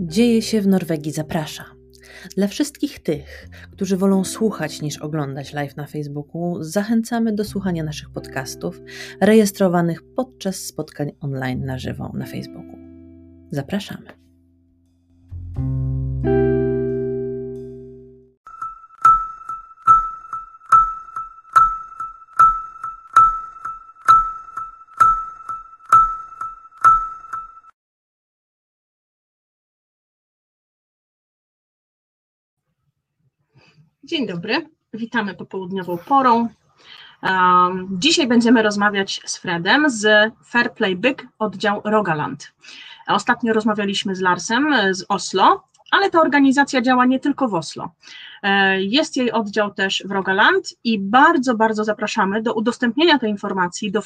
Dzieje 0.00 0.42
się 0.42 0.60
w 0.60 0.66
Norwegii 0.66 1.12
zaprasza. 1.12 1.64
Dla 2.36 2.46
wszystkich 2.46 2.98
tych, 2.98 3.48
którzy 3.72 3.96
wolą 3.96 4.24
słuchać 4.24 4.82
niż 4.82 4.98
oglądać 4.98 5.52
live 5.52 5.76
na 5.76 5.86
Facebooku, 5.86 6.62
zachęcamy 6.62 7.32
do 7.32 7.44
słuchania 7.44 7.84
naszych 7.84 8.10
podcastów 8.10 8.80
rejestrowanych 9.20 10.02
podczas 10.16 10.56
spotkań 10.56 11.12
online 11.20 11.64
na 11.64 11.78
żywo 11.78 12.12
na 12.14 12.26
Facebooku. 12.26 12.78
Zapraszamy. 13.50 14.17
Dzień 34.08 34.26
dobry, 34.26 34.68
witamy 34.94 35.34
popołudniową 35.34 35.98
porą. 35.98 36.48
Um, 37.22 37.88
dzisiaj 37.90 38.26
będziemy 38.26 38.62
rozmawiać 38.62 39.20
z 39.24 39.36
Fredem 39.36 39.90
z 39.90 40.32
Fairplay 40.44 40.96
Big 40.96 41.26
oddział 41.38 41.82
Rogaland. 41.84 42.52
Ostatnio 43.06 43.52
rozmawialiśmy 43.52 44.14
z 44.14 44.20
Larsem 44.20 44.74
z 44.90 45.04
Oslo, 45.08 45.64
ale 45.90 46.10
ta 46.10 46.20
organizacja 46.20 46.82
działa 46.82 47.06
nie 47.06 47.20
tylko 47.20 47.48
w 47.48 47.54
Oslo. 47.54 47.90
E, 48.42 48.82
jest 48.82 49.16
jej 49.16 49.32
oddział 49.32 49.74
też 49.74 50.02
w 50.06 50.10
Rogaland 50.10 50.74
i 50.84 50.98
bardzo, 50.98 51.54
bardzo 51.54 51.84
zapraszamy 51.84 52.42
do 52.42 52.54
udostępnienia 52.54 53.18
tej 53.18 53.30
informacji 53.30 53.92
do, 53.92 54.02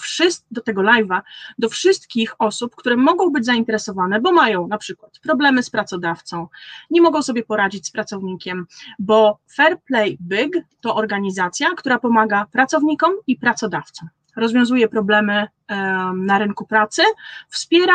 do 0.50 0.60
tego 0.60 0.82
live'a, 0.82 1.20
do 1.58 1.68
wszystkich 1.68 2.34
osób, 2.38 2.76
które 2.76 2.96
mogą 2.96 3.30
być 3.30 3.44
zainteresowane, 3.44 4.20
bo 4.20 4.32
mają 4.32 4.68
na 4.68 4.78
przykład 4.78 5.18
problemy 5.22 5.62
z 5.62 5.70
pracodawcą, 5.70 6.48
nie 6.90 7.02
mogą 7.02 7.22
sobie 7.22 7.42
poradzić 7.42 7.86
z 7.86 7.90
pracownikiem, 7.90 8.66
bo 8.98 9.38
Fair 9.54 9.80
Play 9.80 10.18
Big 10.20 10.64
to 10.80 10.94
organizacja, 10.94 11.70
która 11.76 11.98
pomaga 11.98 12.46
pracownikom 12.52 13.12
i 13.26 13.36
pracodawcom. 13.36 14.08
Rozwiązuje 14.36 14.88
problemy 14.88 15.46
na 16.14 16.38
rynku 16.38 16.66
pracy, 16.66 17.02
wspiera, 17.48 17.94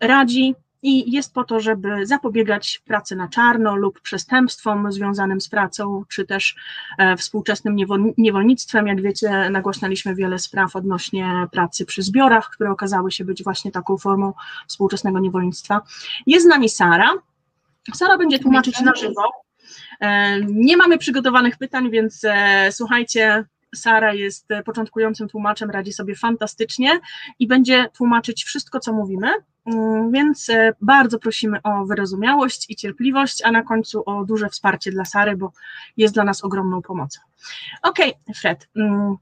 radzi, 0.00 0.54
i 0.82 1.12
jest 1.12 1.34
po 1.34 1.44
to, 1.44 1.60
żeby 1.60 2.06
zapobiegać 2.06 2.82
pracy 2.84 3.16
na 3.16 3.28
czarno 3.28 3.76
lub 3.76 4.00
przestępstwom 4.00 4.92
związanym 4.92 5.40
z 5.40 5.48
pracą, 5.48 6.04
czy 6.08 6.26
też 6.26 6.56
e, 6.98 7.16
współczesnym 7.16 7.76
niewolnictwem. 8.18 8.86
Jak 8.86 9.02
wiecie, 9.02 9.50
nagłaśnialiśmy 9.50 10.14
wiele 10.14 10.38
spraw 10.38 10.76
odnośnie 10.76 11.46
pracy 11.52 11.86
przy 11.86 12.02
zbiorach, 12.02 12.50
które 12.50 12.70
okazały 12.70 13.12
się 13.12 13.24
być 13.24 13.44
właśnie 13.44 13.72
taką 13.72 13.98
formą 13.98 14.32
współczesnego 14.68 15.18
niewolnictwa. 15.18 15.80
Jest 16.26 16.46
z 16.46 16.48
nami 16.48 16.68
Sara. 16.68 17.14
Sara 17.94 18.18
będzie 18.18 18.38
tłumaczyć 18.38 18.80
na 18.80 18.94
żywo. 18.94 19.22
E, 20.00 20.40
nie 20.40 20.76
mamy 20.76 20.98
przygotowanych 20.98 21.56
pytań, 21.58 21.90
więc 21.90 22.24
e, 22.24 22.68
słuchajcie, 22.72 23.44
Sara 23.76 24.14
jest 24.14 24.48
początkującym 24.64 25.28
tłumaczem, 25.28 25.70
radzi 25.70 25.92
sobie 25.92 26.14
fantastycznie 26.14 27.00
i 27.38 27.46
będzie 27.46 27.88
tłumaczyć 27.96 28.44
wszystko, 28.44 28.80
co 28.80 28.92
mówimy. 28.92 29.28
Mm, 29.66 30.12
więc 30.12 30.48
e, 30.50 30.72
bardzo 30.80 31.18
prosimy 31.18 31.62
o 31.62 31.84
wyrozumiałość 31.84 32.70
i 32.70 32.76
cierpliwość, 32.76 33.42
a 33.44 33.52
na 33.52 33.62
końcu 33.62 34.02
o 34.06 34.24
duże 34.24 34.48
wsparcie 34.48 34.90
dla 34.90 35.04
Sary, 35.04 35.36
bo 35.36 35.52
jest 35.96 36.14
dla 36.14 36.24
nas 36.24 36.44
ogromną 36.44 36.82
pomocą. 36.82 37.20
Ok, 37.82 37.98
Fred. 38.36 38.68
Mm, 38.76 39.16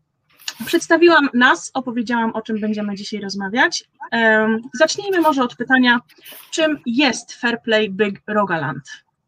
przedstawiłam 0.66 1.28
nas, 1.34 1.70
opowiedziałam 1.74 2.30
o 2.30 2.42
czym 2.42 2.60
będziemy 2.60 2.94
dzisiaj 2.94 3.20
rozmawiać. 3.20 3.84
Zacznijmy 4.72 5.20
może 5.20 5.42
od 5.42 5.56
pytania, 5.56 6.00
czym 6.50 6.78
jest 6.86 7.32
Fairplay 7.32 7.90
Big 7.90 8.22
Rogaland? 8.26 8.82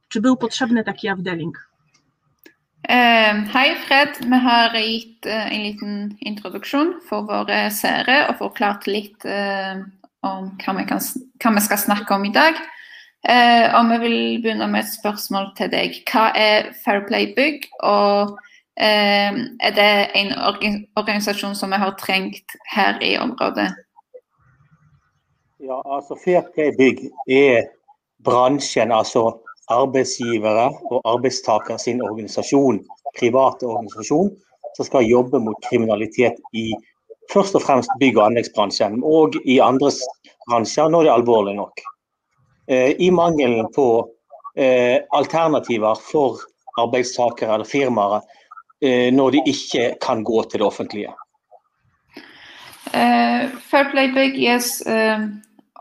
Czy 0.09 0.21
był 0.21 0.37
potrzebny 0.37 0.85
taki 0.85 1.09
avdeling? 1.09 1.71
Hei, 2.85 3.75
Fred. 3.87 4.09
Vi 4.21 4.37
har 4.37 4.75
gitt 4.79 5.27
eh, 5.27 5.53
en 5.55 5.63
liten 5.63 6.19
introduksjon 6.21 7.01
for 7.09 7.27
våre 7.27 7.71
seere 7.75 8.27
og 8.29 8.39
forklart 8.39 8.87
litt 8.87 9.25
eh, 9.25 9.81
om 10.27 10.51
hva 10.61 10.75
vi, 10.79 10.85
kan, 10.89 11.01
hva 11.43 11.53
vi 11.57 11.63
skal 11.65 11.81
snakke 11.81 12.15
om 12.15 12.27
i 12.29 12.35
dag. 12.35 12.59
Eh, 13.29 13.75
og 13.75 13.89
vi 13.91 13.99
vil 14.05 14.19
begynne 14.43 14.69
med 14.71 14.85
et 14.85 14.93
spørsmål 14.93 15.51
til 15.59 15.71
deg. 15.73 15.97
Hva 16.11 16.29
er 16.39 16.71
Fair 16.85 17.03
Play 17.09 17.33
Bygg, 17.35 17.67
og 17.83 18.37
eh, 18.79 19.35
er 19.35 19.75
det 19.75 19.91
en 20.21 20.35
organisasjon 20.97 21.57
som 21.59 21.75
vi 21.75 21.81
har 21.83 21.97
trengt 21.99 22.55
her 22.71 23.01
i 23.03 23.17
området? 23.19 23.73
Ja, 25.59 25.81
altså 25.83 26.19
Fair 26.23 26.47
Play 26.55 26.71
Bygg 26.79 27.09
er 27.27 27.67
bransjen, 28.23 28.93
altså 28.93 29.33
arbeidsgivere 29.73 30.69
og 30.91 31.01
arbeidstaker 31.05 31.79
sin 31.83 32.03
organisasjon, 32.05 32.81
private 33.19 33.67
organisasjon, 33.67 34.31
som 34.77 34.87
skal 34.87 35.09
jobbe 35.09 35.41
mot 35.43 35.59
kriminalitet 35.69 36.39
i 36.55 36.71
først 37.33 37.57
og 37.59 37.65
fremst 37.65 37.91
bygg- 38.01 38.19
og 38.21 38.27
anleggsbransjen, 38.29 39.01
og 39.03 39.37
i 39.45 39.59
andre 39.63 39.91
bransjer 40.49 40.91
når 40.93 41.07
det 41.07 41.11
er 41.11 41.19
alvorlig 41.19 41.57
nok. 41.59 41.85
Eh, 42.69 42.95
I 42.99 43.11
mangelen 43.11 43.67
på 43.75 44.09
eh, 44.57 44.99
alternativer 45.15 45.95
for 45.95 46.43
arbeidstakere 46.79 47.55
eller 47.55 47.69
firmaer 47.69 48.21
eh, 48.83 49.13
når 49.15 49.31
de 49.37 49.45
ikke 49.47 49.95
kan 50.03 50.25
gå 50.25 50.43
til 50.45 50.61
det 50.61 50.67
offentlige. 50.67 51.15
Fair 52.93 53.51
Fairplay 53.71 54.13
Big 54.15 54.39
jest 54.39 54.87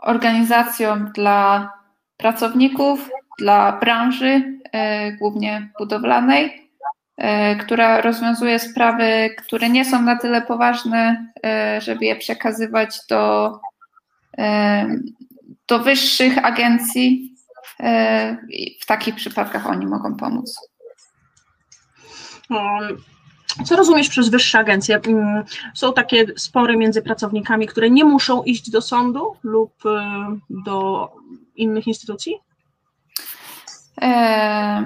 organizacją 0.02 1.12
dla 1.14 1.70
pracowników, 2.18 3.08
dla 3.38 3.72
branży, 3.72 4.58
głównie 5.18 5.70
budowlanej, 5.78 6.66
E, 7.16 7.56
która 7.56 8.00
rozwiązuje 8.00 8.58
sprawy, 8.58 9.30
które 9.38 9.68
nie 9.70 9.84
są 9.84 10.02
na 10.02 10.18
tyle 10.18 10.42
poważne, 10.42 11.26
e, 11.44 11.80
żeby 11.80 12.04
je 12.04 12.16
przekazywać 12.16 13.00
do, 13.10 13.52
e, 14.38 14.86
do 15.68 15.78
wyższych 15.78 16.44
agencji. 16.44 17.32
W 18.80 18.86
takich 18.86 19.14
przypadkach 19.14 19.66
oni 19.66 19.86
mogą 19.86 20.16
pomóc. 20.16 20.60
Co 23.64 23.76
rozumiesz 23.76 24.08
przez 24.08 24.28
wyższe 24.28 24.58
agencje? 24.58 25.00
Mm, 25.06 25.44
są 25.74 25.92
takie 25.92 26.26
spory 26.36 26.76
między 26.76 27.02
pracownikami, 27.02 27.66
które 27.66 27.90
nie 27.90 28.04
muszą 28.04 28.42
iść 28.42 28.70
do 28.70 28.82
sądu 28.82 29.36
lub 29.42 29.72
do 30.50 31.08
innych 31.56 31.86
instytucji? 31.86 32.34
Eh, 34.02 34.80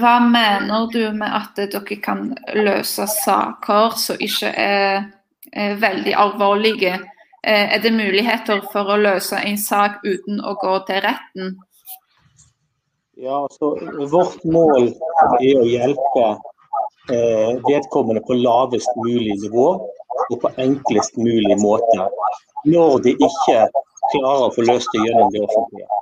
hva 0.00 0.14
mener 0.20 0.88
du 0.90 1.04
med 1.14 1.30
at 1.30 1.58
dere 1.58 2.00
kan 2.02 2.32
løse 2.56 3.06
saker 3.12 3.94
som 4.00 4.18
ikke 4.18 4.50
er, 4.50 5.06
er 5.52 5.78
veldig 5.78 6.16
alvorlige? 6.18 6.98
Eh, 7.46 7.74
er 7.74 7.78
det 7.82 7.94
muligheter 7.94 8.64
for 8.72 8.90
å 8.90 8.98
løse 8.98 9.38
en 9.38 9.58
sak 9.58 10.02
uten 10.04 10.42
å 10.42 10.56
gå 10.58 10.74
til 10.88 11.02
retten? 11.06 11.54
Ja, 13.18 13.44
altså, 13.44 13.76
Vårt 14.10 14.42
mål 14.46 14.90
er 15.38 15.60
å 15.60 15.66
hjelpe 15.66 16.26
eh, 17.14 17.54
vedkommende 17.66 18.22
på 18.26 18.36
lavest 18.38 18.90
mulig 18.98 19.38
nivå 19.44 19.68
og 20.28 20.36
på 20.42 20.50
enklest 20.58 21.16
mulig 21.18 21.56
måte. 21.62 22.10
Når 22.66 22.98
de 23.06 23.14
ikke 23.14 23.62
klarer 24.12 24.48
å 24.48 24.52
få 24.54 24.66
løst 24.66 24.90
det 24.94 25.06
gjennom 25.06 25.30
det 25.34 25.42
offentlige. 25.46 25.97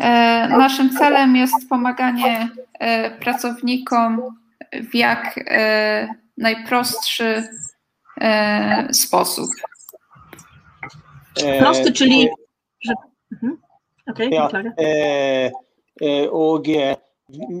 E, 0.00 0.48
naszym 0.48 0.90
celem 0.90 1.36
jest 1.36 1.68
pomaganie 1.68 2.48
e, 2.78 3.10
pracownikom 3.10 4.22
w 4.72 4.94
jak 4.94 5.40
e, 5.46 6.08
najprostszy 6.36 7.48
sposób. 8.92 9.48
Prosty, 11.58 11.92
czyli. 11.92 12.28
Że... 12.84 12.94
Mhm. 13.32 13.58
Okay, 14.06 14.28
ja, 14.28 14.48
og 16.30 16.66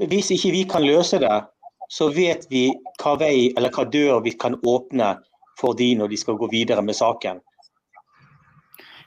hvis 0.08 0.30
ikke 0.30 0.50
vi 0.50 0.64
kan 0.66 0.82
løse 0.82 1.18
det, 1.18 1.44
så 1.88 2.08
vet 2.08 2.46
vi 2.50 2.70
hva 3.02 3.16
vei 3.18 3.50
eller 3.56 3.70
hva 3.74 3.84
dør 3.84 4.20
vi 4.24 4.32
kan 4.38 4.56
åpne 4.66 5.16
for 5.60 5.74
de 5.78 5.94
når 5.98 6.08
de 6.08 6.16
skal 6.16 6.38
gå 6.40 6.48
videre 6.50 6.82
med 6.82 6.96
saken. 6.96 7.40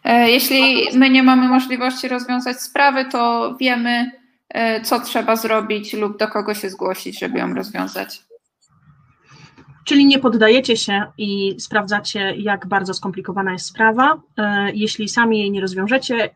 E, 0.04 0.30
jeśli 0.30 0.88
my 0.94 1.10
nie 1.10 1.24
mamy 1.24 1.48
możliwości 1.48 2.08
rozwiązać 2.08 2.62
sprawy, 2.62 3.06
to 3.06 3.56
wiemy, 3.60 4.12
e, 4.50 4.82
co 4.82 5.00
trzeba 5.00 5.36
zrobić 5.36 5.94
lub 5.94 6.20
do 6.20 6.28
kogo 6.28 6.54
się 6.54 6.70
zgłosić, 6.70 7.20
żeby 7.20 7.40
ją 7.40 7.54
rozwiązać. 7.54 8.22
Czyli 9.86 10.06
nie 10.06 10.20
poddajecie 10.20 10.78
się 10.78 11.04
i 11.18 11.56
sprawdzacie, 11.60 12.36
jak 12.38 12.68
bardzo 12.68 12.94
skomplikowana 12.94 13.54
jest 13.54 13.66
sprawa. 13.66 14.22
E, 14.38 14.72
jeśli 14.74 15.10
sami 15.10 15.40
jej 15.40 15.52
nie 15.52 15.62
rozwiążecie, 15.62 16.30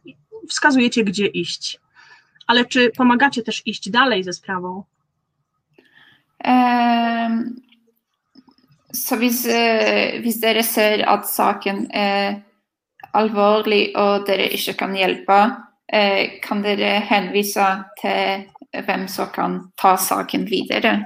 wskazujecie, 0.50 1.04
gdzie 1.04 1.26
iść. 1.26 1.80
Ale 2.48 2.66
czy 2.66 2.92
pomagacie 2.98 3.44
też 3.44 3.62
iść 3.66 3.90
dalej 3.90 4.24
ze 4.24 4.34
sprawą? 4.34 4.84
Så 8.94 9.18
hvis, 9.18 9.48
hvis 10.22 10.40
dere 10.40 10.64
ser 10.64 11.04
at 11.10 11.30
saken 11.30 11.88
alvorlig 13.18 13.82
og 13.98 14.28
dere 14.28 14.50
ikke 14.56 14.78
kan 14.80 14.96
hjelpe, 14.98 15.40
kan 16.44 16.64
dere 16.66 16.98
henvise 17.08 17.66
til 18.02 18.48
hvem 18.86 19.06
som 19.08 19.30
kan 19.34 19.60
ta 19.80 19.96
saken 19.98 20.44
videre? 20.50 20.98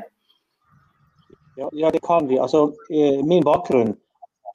Ja, 1.57 1.69
ja, 1.73 1.91
det 1.91 2.01
kan 2.01 2.27
vi. 2.27 2.39
Altså, 2.41 2.71
min 3.27 3.43
bakgrunn 3.45 3.93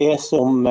er 0.02 0.16
som 0.18 0.66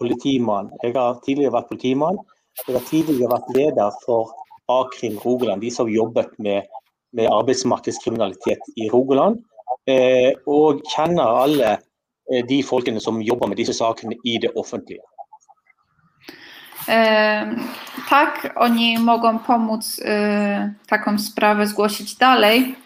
politimann. 0.00 0.70
Jeg 0.82 0.94
har 0.96 1.20
tidligere 1.26 1.52
vært 1.58 1.68
politimann. 1.68 2.18
Jeg 2.64 2.78
har 2.78 2.86
tidligere 2.88 3.32
vært 3.34 3.52
leder 3.56 3.98
for 4.06 4.32
A-krim 4.72 5.18
Rogaland, 5.24 5.60
de 5.60 5.70
som 5.70 5.86
har 5.86 5.94
jobbet 5.98 6.30
med, 6.38 6.70
med 7.12 7.28
arbeidsmarkedskriminalitet 7.28 8.72
i 8.76 8.88
Rogaland. 8.92 9.42
og 10.46 10.80
kjenner 10.88 11.42
alle 11.44 11.76
de 12.48 12.62
folkene 12.64 13.00
som 13.00 13.20
jobber 13.20 13.50
med 13.50 13.58
disse 13.60 13.74
sakene 13.76 14.16
i 14.24 14.38
det 14.40 14.54
offentlige. 14.56 15.04
Tak, 18.08 18.52
oni 18.54 18.98
mogą 18.98 19.38
pomóc 19.38 20.00
taką 20.86 21.18
sprawę 21.18 21.66
zgłosić 21.66 22.16
dalej. 22.16 22.76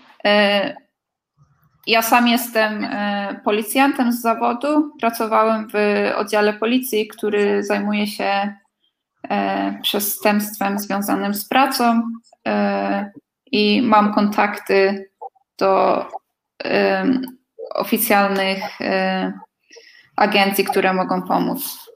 Ja 1.86 2.02
sam 2.02 2.28
jestem 2.28 2.86
policjantem 3.44 4.12
z 4.12 4.20
zawodu. 4.20 4.92
Pracowałem 5.00 5.68
w 5.74 5.76
oddziale 6.16 6.52
policji, 6.52 7.08
który 7.08 7.64
zajmuje 7.64 8.06
się 8.06 8.54
przestępstwem 9.82 10.78
związanym 10.78 11.34
z 11.34 11.48
pracą 11.48 12.02
i 13.52 13.82
mam 13.82 14.14
kontakty 14.14 15.10
do 15.58 16.06
oficjalnych 17.74 18.78
agencji, 20.16 20.64
które 20.64 20.92
mogą 20.92 21.22
pomóc. 21.22 21.87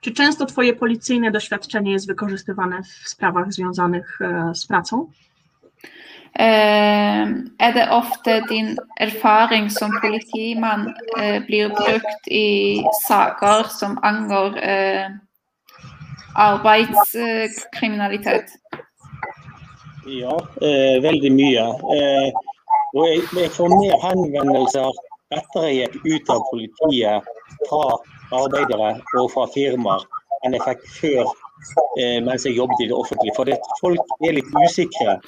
Czy 0.00 0.12
często 0.12 0.46
Twoje 0.46 0.74
policyjne 0.74 1.30
doświadczenie 1.30 1.92
jest 1.92 2.06
wykorzystywane 2.06 2.82
w 2.82 3.08
sprawach 3.08 3.52
związanych 3.52 4.18
z 4.54 4.66
pracą? 4.66 5.06
Er 7.58 7.74
det 7.74 7.90
ofte 7.90 8.42
din 8.48 8.76
erfaring 9.00 9.72
som 9.72 9.90
politimann 10.00 10.94
blir 11.46 11.68
brukt 11.68 12.26
i 12.26 12.82
saker 13.06 13.68
som 13.68 13.98
angår 14.02 14.54
arbeidskriminalitet? 16.34 18.44
Ja, 20.06 20.38
veldig 21.02 21.32
mye. 21.32 21.74
Og 22.94 23.06
jeg, 23.06 23.22
jeg 23.36 23.50
får 23.50 23.68
mer 23.74 23.96
henvendelser 24.02 24.90
etter 25.30 25.62
jeg 25.70 25.88
gikk 25.90 26.06
ut 26.06 26.30
av 26.34 26.40
politiet 26.50 27.22
fra 27.68 27.84
arbeidere 28.32 28.90
og 29.18 29.30
fra 29.34 29.46
firmaer 29.54 30.06
enn 30.44 30.56
jeg 30.56 30.66
fikk 30.66 30.86
før 30.96 31.32
mens 32.24 32.46
jeg 32.46 32.56
jobbet 32.56 32.80
i 32.80 32.88
det 32.88 32.96
offentlige. 32.96 33.34
For 33.36 33.44
det, 33.44 33.58
folk 33.82 34.14
er 34.24 34.38
litt 34.38 34.54
usikre 34.64 35.18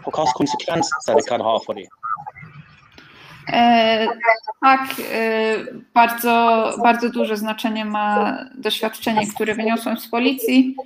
på 0.00 0.14
hvilke 0.14 0.38
konsekvenser 0.38 1.18
det 1.18 1.26
kan 1.28 1.44
ha 1.44 1.58
for 1.66 1.76
dem. 1.76 1.90
E, 3.52 4.08
tak, 4.60 4.80
e, 5.12 5.56
bardzo, 5.94 6.72
bardzo 6.82 7.10
duże 7.10 7.36
znaczenie 7.36 7.84
ma 7.84 8.38
doświadczenie, 8.54 9.26
które 9.34 9.54
wyniosłem 9.54 9.96
z 9.96 10.08
policji 10.08 10.76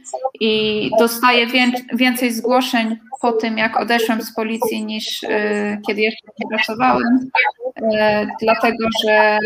i 0.41 0.91
dostaję 0.99 1.47
więcej 1.95 2.33
zgłoszeń 2.33 2.97
po 3.21 3.33
tym, 3.33 3.59
jak 3.59 3.81
odeszłem 3.81 4.23
z 4.23 4.35
policji, 4.35 4.85
niż 4.85 5.25
e, 5.25 5.79
kiedy 5.87 6.01
jeszcze 6.01 6.27
nie 6.39 6.49
pracowałem, 6.57 7.31
dlatego 8.41 8.89
że 9.05 9.39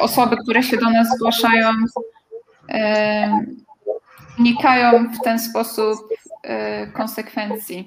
osoby, 0.00 0.36
które 0.36 0.62
się 0.62 0.76
do 0.76 0.90
nas 0.90 1.08
zgłaszają, 1.16 1.72
unikają 4.38 5.12
w 5.12 5.24
ten 5.24 5.38
sposób 5.38 6.08
konsekwencji. 6.92 7.86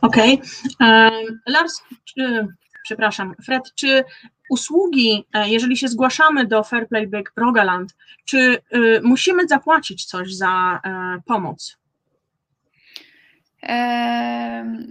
Okej. 0.00 0.42
Okay. 0.80 1.10
Lars, 1.46 1.82
czy, 2.04 2.48
przepraszam, 2.82 3.34
Fred, 3.44 3.74
czy 3.74 4.04
usługi, 4.50 5.26
jeżeli 5.44 5.76
się 5.76 5.88
zgłaszamy 5.88 6.46
do 6.46 6.64
Fairplay 6.64 7.08
Big 7.08 7.32
Rogaland, 7.36 7.96
czy 8.24 8.62
musimy 9.02 9.48
zapłacić 9.48 10.04
coś 10.04 10.34
za 10.34 10.80
pomoc? 11.26 11.76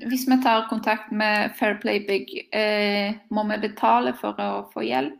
Hvis 0.10 0.25
vi 0.28 0.38
tar 0.44 0.68
kontakt 0.70 1.12
med 1.12 1.54
Fairplay 1.60 2.00
Big, 2.08 2.31
må 3.30 3.44
vi 3.50 3.58
betale 3.62 4.14
for 4.18 4.40
å 4.42 4.50
få 4.74 4.81
hjelp? 4.88 5.20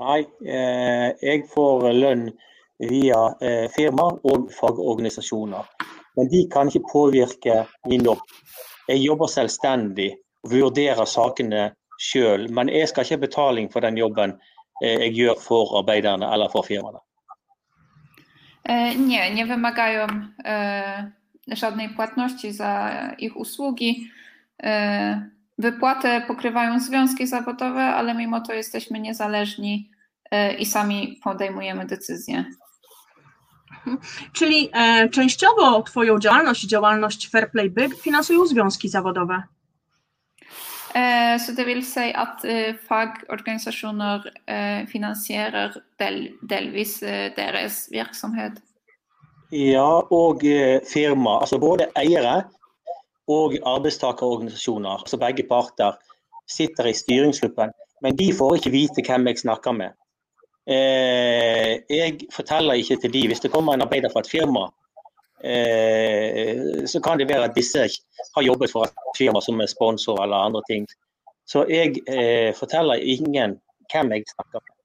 Nei, 0.00 0.20
jeg 0.44 1.46
får 1.50 1.88
lønn 1.96 2.30
via 2.80 3.18
firmaer 3.74 4.20
og 4.28 4.52
fagorganisasjoner. 4.56 5.64
Men 6.16 6.28
de 6.32 6.44
kan 6.52 6.68
ikke 6.68 6.88
påvirke 6.92 7.62
min 7.88 8.04
jobb. 8.04 8.22
Jeg 8.88 9.02
jobber 9.04 9.28
selvstendig 9.30 10.10
og 10.44 10.52
vurderer 10.54 11.06
sakene 11.08 11.70
sjøl. 12.00 12.48
Men 12.52 12.68
jeg 12.72 12.88
skal 12.90 13.04
ikke 13.04 13.18
ha 13.18 13.24
betaling 13.26 13.70
for 13.72 13.84
den 13.84 14.00
jobben 14.00 14.36
jeg 14.80 15.12
gjør 15.12 15.36
for 15.44 15.76
arbeiderne 15.82 16.28
eller 16.32 16.48
for 16.52 16.64
firmaene. 16.64 17.02
Nie, 18.70 19.28
nie 19.34 19.44
wymagają 19.44 20.06
żadnej 21.50 21.88
płatności 21.88 22.52
za 22.52 22.90
ich 23.18 23.36
usługi. 23.36 24.10
Wypłatę 25.58 26.20
pokrywają 26.20 26.80
związki 26.80 27.26
zawodowe, 27.26 27.80
ale 27.80 28.14
mimo 28.14 28.40
to 28.40 28.52
jesteśmy 28.52 29.00
niezależni 29.00 29.90
i 30.58 30.66
sami 30.66 31.20
podejmujemy 31.24 31.86
decyzje. 31.86 32.44
Czyli 34.32 34.68
e, 34.72 35.08
częściowo 35.08 35.82
Twoją 35.82 36.18
działalność 36.18 36.64
i 36.64 36.68
działalność 36.68 37.30
Fairplay 37.30 37.70
Big 37.70 37.94
finansują 38.02 38.46
związki 38.46 38.88
zawodowe. 38.88 39.42
Eh, 40.94 41.40
så 41.40 41.52
det 41.52 41.66
vil 41.66 41.84
si 41.84 42.14
at 42.14 42.44
eh, 42.44 42.74
fagorganisasjoner 42.88 44.32
eh, 44.46 44.86
finansierer 44.88 45.82
del, 45.98 46.28
delvis 46.42 46.98
deres 47.36 47.88
virksomhet? 47.90 48.52
Ja, 49.50 50.02
og 50.10 50.44
firma. 50.86 51.40
Altså 51.40 51.58
både 51.58 51.88
eiere 51.98 52.42
og 53.28 53.54
arbeidstakerorganisasjoner. 53.66 55.02
Altså 55.02 55.18
begge 55.18 55.46
parter 55.48 55.98
sitter 56.50 56.90
i 56.90 56.94
styringsgruppen. 56.94 57.72
Men 58.02 58.16
de 58.16 58.32
får 58.34 58.54
ikke 58.58 58.72
vite 58.74 59.04
hvem 59.06 59.26
jeg 59.28 59.42
snakker 59.42 59.76
med. 59.76 59.96
Eh, 60.70 61.80
jeg 61.90 62.18
forteller 62.32 62.78
ikke 62.78 62.96
til 62.96 63.12
de, 63.12 63.26
Hvis 63.26 63.40
det 63.40 63.50
kommer 63.50 63.74
en 63.74 63.82
arbeider 63.82 64.10
fra 64.12 64.20
et 64.20 64.30
firma, 64.30 64.68
eh, 65.44 66.86
så 66.86 67.00
kan 67.00 67.18
det 67.18 67.28
være 67.28 67.44
at 67.44 67.56
disse 67.56 67.88
har 68.36 68.42
jobbet 68.42 68.70
for 68.70 68.84
et 68.84 69.16
firma 69.18 69.40
som 69.40 69.60
er 69.60 69.66
sponsor 69.66 70.22
eller 70.22 70.36
andre 70.36 70.62
ting. 70.70 70.86
Så 71.46 71.64
jeg 71.68 71.96
eh, 72.08 72.54
forteller 72.54 72.94
ingen 72.94 73.58
hvem 73.92 74.12
jeg 74.12 74.24
snakker 74.34 74.60
med. 74.60 74.79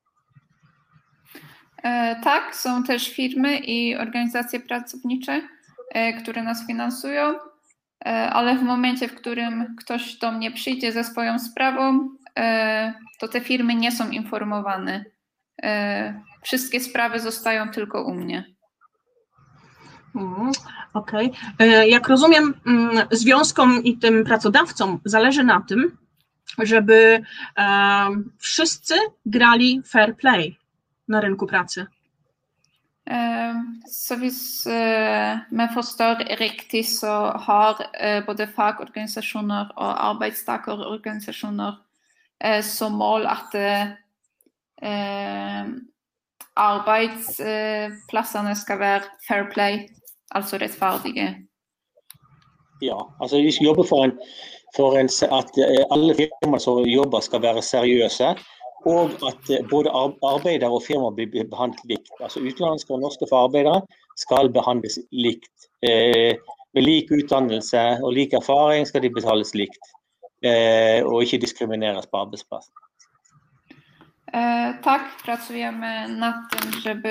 Tak, 2.23 2.55
są 2.55 2.83
też 2.83 3.09
firmy 3.09 3.57
i 3.57 3.95
organizacje 3.95 4.59
pracownicze, 4.59 5.41
które 6.21 6.43
nas 6.43 6.67
finansują, 6.67 7.33
ale 8.31 8.57
w 8.57 8.63
momencie, 8.63 9.07
w 9.07 9.15
którym 9.15 9.75
ktoś 9.79 10.15
do 10.15 10.31
mnie 10.31 10.51
przyjdzie 10.51 10.91
ze 10.91 11.03
swoją 11.03 11.39
sprawą, 11.39 12.09
to 13.19 13.27
te 13.27 13.41
firmy 13.41 13.75
nie 13.75 13.91
są 13.91 14.09
informowane 14.09 15.05
wszystkie 16.45 16.79
sprawy 16.79 17.19
zostają 17.19 17.69
tylko 17.69 18.03
u 18.03 18.13
mnie. 18.13 18.55
Mm, 20.15 20.51
Okej. 20.93 21.31
Okay. 21.55 21.87
Jak 21.87 22.07
rozumiem, 22.07 22.53
mm, 22.67 23.07
związkom 23.11 23.83
i 23.83 23.97
tym 23.97 24.23
pracodawcom 24.23 24.99
zależy 25.05 25.43
na 25.43 25.61
tym, 25.61 25.97
żeby 26.57 27.23
e, 27.57 28.07
wszyscy 28.37 28.93
grali 29.25 29.81
fair 29.85 30.15
play 30.15 30.57
na 31.07 31.21
rynku 31.21 31.47
pracy. 31.47 31.85
Så 33.91 34.15
hvis 34.17 34.65
vi 34.65 35.65
forstår 35.73 36.23
riktig, 36.39 36.87
så 36.89 37.11
har 37.45 37.83
både 38.25 38.47
fagorganisasjoner 38.55 39.69
og 39.75 39.91
arbeidstakerorganisasjoner 40.09 41.77
som 42.65 42.97
mål 42.97 43.27
at 43.29 43.53
eh, 44.81 45.69
arbeidsplassene 46.55 48.55
skal 48.55 48.79
være 48.79 49.01
fair 49.27 49.43
play, 49.53 49.79
altså 50.31 50.57
rettferdige. 50.57 51.47
Ja, 52.81 52.99
altså 53.21 53.37
vi 53.37 53.51
skal 53.51 53.65
jobbe 53.65 53.87
for, 53.87 54.03
en, 54.03 54.11
for 54.75 54.97
en, 54.99 55.09
at 55.39 55.51
alle 55.91 56.15
firmaer 56.15 56.59
som 56.59 56.85
jobber 56.85 57.19
skal 57.19 57.41
være 57.41 57.61
seriøse. 57.61 58.35
Og 58.85 59.15
at 59.25 59.51
både 59.69 59.89
arbeidere 59.91 60.69
og 60.69 60.83
firmaer 60.85 61.15
blir 61.17 61.49
behandlet 61.49 61.85
likt. 61.89 62.11
Altså 62.21 62.43
Utenlandske 62.43 62.93
og 62.93 63.01
norske 63.01 63.29
arbeidere 63.33 63.81
skal 64.21 64.51
behandles 64.53 64.99
likt. 65.11 65.69
Eh, 65.81 66.37
med 66.75 66.85
lik 66.85 67.11
utdannelse 67.11 67.83
og 68.03 68.13
lik 68.13 68.33
erfaring 68.37 68.85
skal 68.85 69.01
de 69.01 69.13
betales 69.13 69.55
likt. 69.57 69.93
Eh, 70.45 71.01
og 71.01 71.23
ikke 71.25 71.41
diskrimineres 71.41 72.05
på 72.11 72.21
arbeidsplassen. 72.21 72.73
E, 74.35 74.73
tak, 74.83 75.01
pracujemy 75.23 76.07
nad 76.07 76.35
tym, 76.51 76.71
żeby, 76.81 77.09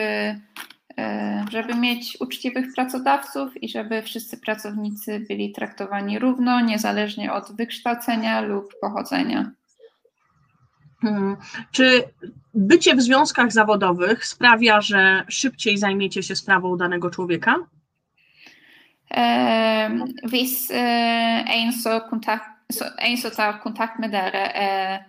e, 0.98 1.44
żeby 1.50 1.74
mieć 1.74 2.16
uczciwych 2.20 2.74
pracodawców 2.74 3.62
i 3.62 3.68
żeby 3.68 4.02
wszyscy 4.02 4.36
pracownicy 4.36 5.20
byli 5.28 5.52
traktowani 5.52 6.18
równo, 6.18 6.60
niezależnie 6.60 7.32
od 7.32 7.56
wykształcenia 7.56 8.40
lub 8.40 8.72
pochodzenia. 8.80 9.50
Hmm. 11.04 11.36
Czy 11.70 12.04
bycie 12.54 12.96
w 12.96 13.02
związkach 13.02 13.52
zawodowych 13.52 14.26
sprawia, 14.26 14.80
że 14.80 15.24
szybciej 15.28 15.78
zajmiecie 15.78 16.22
się 16.22 16.36
sprawą 16.36 16.76
danego 16.76 17.10
człowieka? 17.10 17.56
Hvis 20.24 20.70
en, 20.70 21.72
som 21.72 22.00
kontakt, 22.10 22.48
så, 22.72 22.84
en 22.98 23.16
som 23.16 23.30
tar 23.30 23.60
kontakt 23.62 23.98
med 23.98 24.10
dere 24.10 24.54
er 24.54 25.04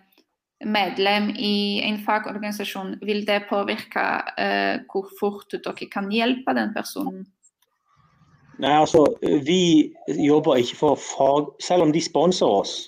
medlem 0.66 1.30
i 1.30 1.82
en 1.84 1.98
fagorganisasjon, 1.98 2.96
vil 3.02 3.26
det 3.26 3.46
påvirke 3.50 4.04
eh, 4.38 4.80
hvor 4.92 5.08
fort 5.20 5.52
dere 5.52 5.90
kan 5.92 6.12
hjelpe 6.12 6.54
den 6.54 6.74
personen? 6.74 7.26
Nei, 8.60 8.72
altså, 8.80 9.06
vi 9.44 9.94
jobber 10.28 10.56
ikke 10.56 10.76
for 10.76 10.96
fag... 10.96 11.56
Selv 11.64 11.82
om 11.82 11.92
de 11.92 12.02
sponser 12.02 12.46
oss, 12.46 12.86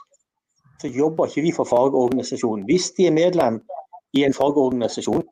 så 0.81 0.87
jobber 0.87 1.25
ikke 1.25 1.41
vi 1.41 1.51
for 1.55 1.65
fagorganisasjonen. 1.69 2.65
Hvis 2.65 2.91
de 2.97 3.07
er 3.07 3.15
medlem 3.15 3.61
i 4.13 4.23
en 4.23 4.33
fagorganisasjon, 4.33 5.23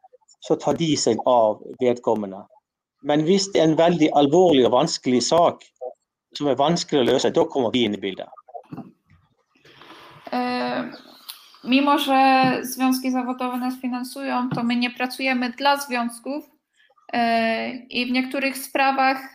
så 0.47 0.57
tar 0.61 0.77
de 0.79 0.91
seg 0.97 1.21
av 1.29 1.61
vedkommende. 1.81 2.43
Men 3.03 3.23
hvis 3.25 3.49
det 3.53 3.61
er 3.61 3.69
en 3.69 3.77
veldig 3.77 4.09
alvorlig 4.17 4.65
og 4.65 4.73
vanskelig 4.73 5.21
sak 5.23 5.65
som 6.35 6.49
er 6.51 6.57
vanskelig 6.59 7.03
å 7.03 7.07
løse, 7.11 7.31
da 7.31 7.45
kommer 7.49 7.73
vi 7.73 7.85
inn 7.85 7.95
i 7.95 8.01
bildet. 8.01 8.29
E, 10.33 10.39
Mimo, 11.63 11.99
że 11.99 12.19
związki 12.63 13.11
zawodowe 13.11 13.57
nas 13.57 13.81
finansują, 13.81 14.49
to 14.49 14.63
my 14.63 14.75
nie 14.75 14.89
pracujemy 14.89 15.49
dla 15.49 15.77
związków 15.77 16.43
e, 17.13 17.71
i 17.89 18.05
w 18.05 18.11
niektórych 18.11 18.57
sprawach 18.57 19.34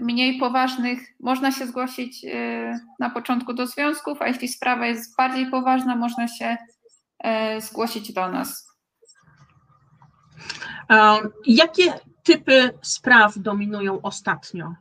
mniej 0.00 0.38
poważnych 0.38 1.00
można 1.20 1.52
się 1.52 1.66
zgłosić 1.66 2.24
e, 2.24 2.80
na 2.98 3.10
początku 3.10 3.52
do 3.52 3.66
związków, 3.66 4.22
a 4.22 4.28
jeśli 4.28 4.48
sprawa 4.48 4.86
jest 4.86 5.16
bardziej 5.16 5.50
poważna, 5.50 5.96
można 5.96 6.28
się 6.28 6.56
e, 7.18 7.60
zgłosić 7.60 8.12
do 8.12 8.28
nas. 8.28 8.68
E, 10.90 11.16
Jakie 11.46 11.92
typy 12.22 12.70
spraw 12.82 13.38
dominują 13.38 14.02
ostatnio? 14.02 14.74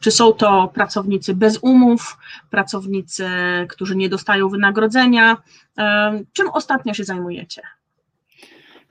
Czy 0.00 0.10
są 0.10 0.32
to 0.32 0.68
pracownicy 0.74 1.34
bez 1.34 1.58
umów, 1.62 2.18
pracownicy, 2.50 3.28
którzy 3.68 3.96
nie 3.96 4.08
dostają 4.08 4.48
wynagrodzenia? 4.48 5.36
Czym 6.32 6.48
ostatnio 6.52 6.94
się 6.94 7.04
zajmujecie? 7.04 7.62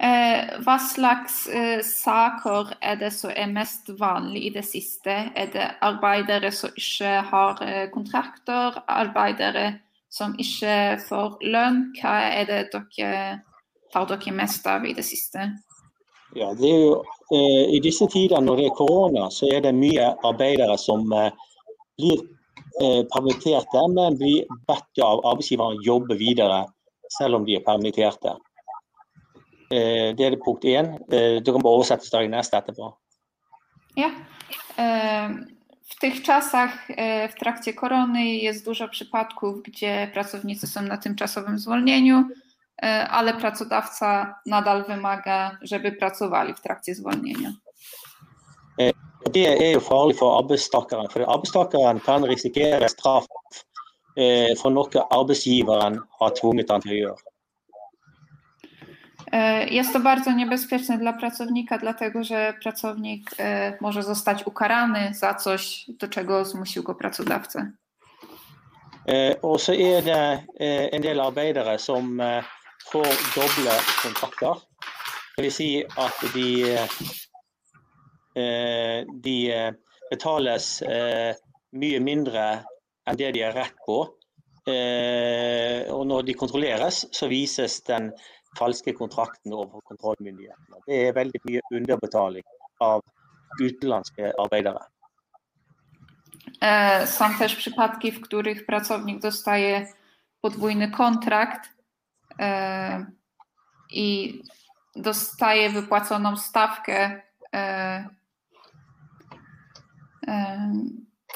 Eh, 0.03 0.57
hva 0.65 0.73
slags 0.83 1.45
eh, 1.47 1.79
saker 1.79 2.73
er 2.83 2.97
det 2.99 3.13
som 3.15 3.31
er 3.31 3.47
mest 3.47 3.87
vanlig 3.99 4.41
i 4.49 4.51
det 4.57 4.65
siste? 4.67 5.13
Er 5.31 5.47
det 5.53 5.67
arbeidere 5.85 6.51
som 6.51 6.73
ikke 6.75 7.13
har 7.29 7.61
eh, 7.63 7.85
kontrakter, 7.93 8.81
arbeidere 8.91 9.77
som 10.11 10.35
ikke 10.35 10.99
får 11.05 11.39
lønn? 11.55 11.79
Hva 12.01 12.17
er 12.33 12.51
det 12.51 12.59
dere 12.75 13.23
tar 13.95 14.09
dere 14.11 14.35
mest 14.35 14.67
av 14.67 14.83
i 14.83 14.91
det 14.97 15.07
siste? 15.07 15.47
Ja, 16.35 16.51
det 16.57 16.67
er 16.67 16.79
jo, 16.81 16.93
I 17.71 17.79
disse 17.79 18.09
tider 18.09 18.41
når 18.41 18.59
det 18.59 18.69
er 18.71 18.75
korona, 18.75 19.27
så 19.31 19.47
er 19.53 19.61
det 19.63 19.75
mye 19.77 20.07
arbeidere 20.25 20.75
som 20.81 21.05
blir 21.05 22.23
permitterte, 23.13 23.83
men 23.93 24.17
blir 24.17 24.49
bedt 24.65 25.03
av 25.05 25.21
arbeidsgiveren 25.21 25.77
å 25.77 25.85
jobbe 25.85 26.17
videre 26.17 26.63
selv 27.19 27.37
om 27.37 27.45
de 27.45 27.59
er 27.59 27.63
permitterte. 27.67 28.33
Eh, 29.71 30.15
det 30.15 30.25
er 30.25 30.35
det 30.35 30.43
punkt 30.45 30.63
én. 30.63 30.93
Eh, 31.11 31.41
det 31.43 31.45
kan 31.45 31.61
bare 31.61 31.73
oversettes 31.73 32.09
til 32.09 32.29
neste 32.29 32.57
etterpå. 32.57 32.93
Ja. 33.97 34.11
E, 34.77 35.29
W 35.83 35.99
tych 35.99 36.23
czasach, 36.23 36.87
w 37.29 37.39
trakcie 37.39 37.73
korony, 37.73 38.25
jest 38.25 38.65
dużo 38.65 38.87
przypadków, 38.87 39.63
gdzie 39.63 40.09
pracownicy 40.13 40.67
są 40.67 40.81
na 40.81 40.97
tymczasowym 40.97 41.59
zwolnieniu, 41.59 42.23
ale 43.09 43.33
pracodawca 43.33 44.35
nadal 44.45 44.85
wymaga, 44.85 45.57
żeby 45.61 45.91
pracowali 45.91 46.53
w 46.53 46.61
trakcie 46.61 46.95
zwolnienia. 46.95 47.53
Det 49.31 49.47
er 49.47 49.71
jo 49.71 49.79
farlig 49.79 50.17
for 50.17 50.37
arbeidstakeren. 50.37 51.07
For 51.09 51.25
arbeidstakeren 51.25 51.99
kan 51.99 52.25
risikere 52.25 52.89
straff 52.89 53.27
eh, 54.17 54.51
for 54.61 54.69
noe 54.69 55.05
arbeidsgiveren 55.09 55.99
har 56.19 56.35
tvunget 56.39 56.69
han 56.69 56.83
til 56.83 56.95
å 56.95 56.99
gjøre. 56.99 57.32
E, 59.31 59.67
Jest 59.69 59.93
to 59.93 59.99
bardzo 59.99 60.31
niebezpieczne 60.31 60.97
dla 60.97 61.13
pracownika, 61.13 61.77
dlatego 61.77 62.23
że 62.23 62.53
pracownik 62.63 63.31
e, 63.39 63.77
może 63.81 64.03
zostać 64.03 64.47
ukarany 64.47 65.13
za 65.13 65.33
coś, 65.33 65.85
do 65.87 66.07
czego 66.07 66.45
zmusił 66.45 66.83
go 66.83 66.95
pracodawca. 66.95 67.67
Eh, 69.05 69.35
og 69.41 69.59
så 69.59 69.73
er 69.73 70.01
det 70.01 70.45
en 70.93 71.01
del 71.01 71.19
arbeidere 71.19 71.77
som 71.79 72.21
får 72.91 73.07
doble 73.35 73.73
kontrakter. 74.03 74.61
Vil 75.37 75.51
si 75.51 75.83
at 75.97 76.23
de, 76.33 76.77
de 79.23 79.37
betales 80.11 80.67
mye 81.73 81.99
mindre 81.99 82.43
enn 83.09 83.17
det 83.17 83.31
de 83.33 83.41
har 83.43 83.57
rett 83.57 83.75
på. 83.85 83.97
Og 85.89 86.03
når 86.07 86.27
de 86.29 86.37
kontrolleres, 86.37 87.05
så 87.11 87.27
vises 87.27 87.81
den 87.81 88.11
falske 88.59 88.93
kontrakten 88.93 89.53
overfor 89.53 89.81
kontrollmyndighetene. 89.89 90.81
Det 90.87 91.07
er 91.07 91.13
veldig 91.15 91.41
mye 91.45 91.61
underbetaling 91.71 92.45
av 92.81 93.01
utenlandske 93.61 94.33
arbeidere. 94.39 94.79
E, 96.61 97.07
Są 97.07 97.33
też 97.33 97.55
przypadki, 97.55 98.11
w 98.11 98.21
których 98.21 98.65
pracownik 98.65 99.21
dostaje 99.21 99.87
podwójny 100.41 100.91
kontrakt 100.91 101.69
e, 102.39 103.05
i 103.91 104.41
dostaje 104.95 105.69
wypłaconą 105.69 106.37
stawkę, 106.37 107.21
e, 107.55 108.07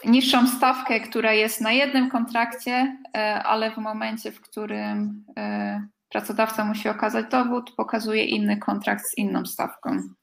niższą 0.05 0.47
stawkę, 0.47 0.99
która 0.99 1.33
jest 1.33 1.61
na 1.61 1.71
jednym 1.71 2.09
kontrakcie, 2.09 2.97
ale 3.43 3.71
w 3.71 3.77
momencie, 3.77 4.31
w 4.31 4.41
którym 4.41 5.25
pracodawca 6.09 6.65
musi 6.65 6.89
okazać 6.89 7.25
dowód, 7.31 7.71
pokazuje 7.71 8.25
inny 8.25 8.57
kontrakt 8.57 9.05
z 9.05 9.17
inną 9.17 9.45
stawką. 9.45 10.17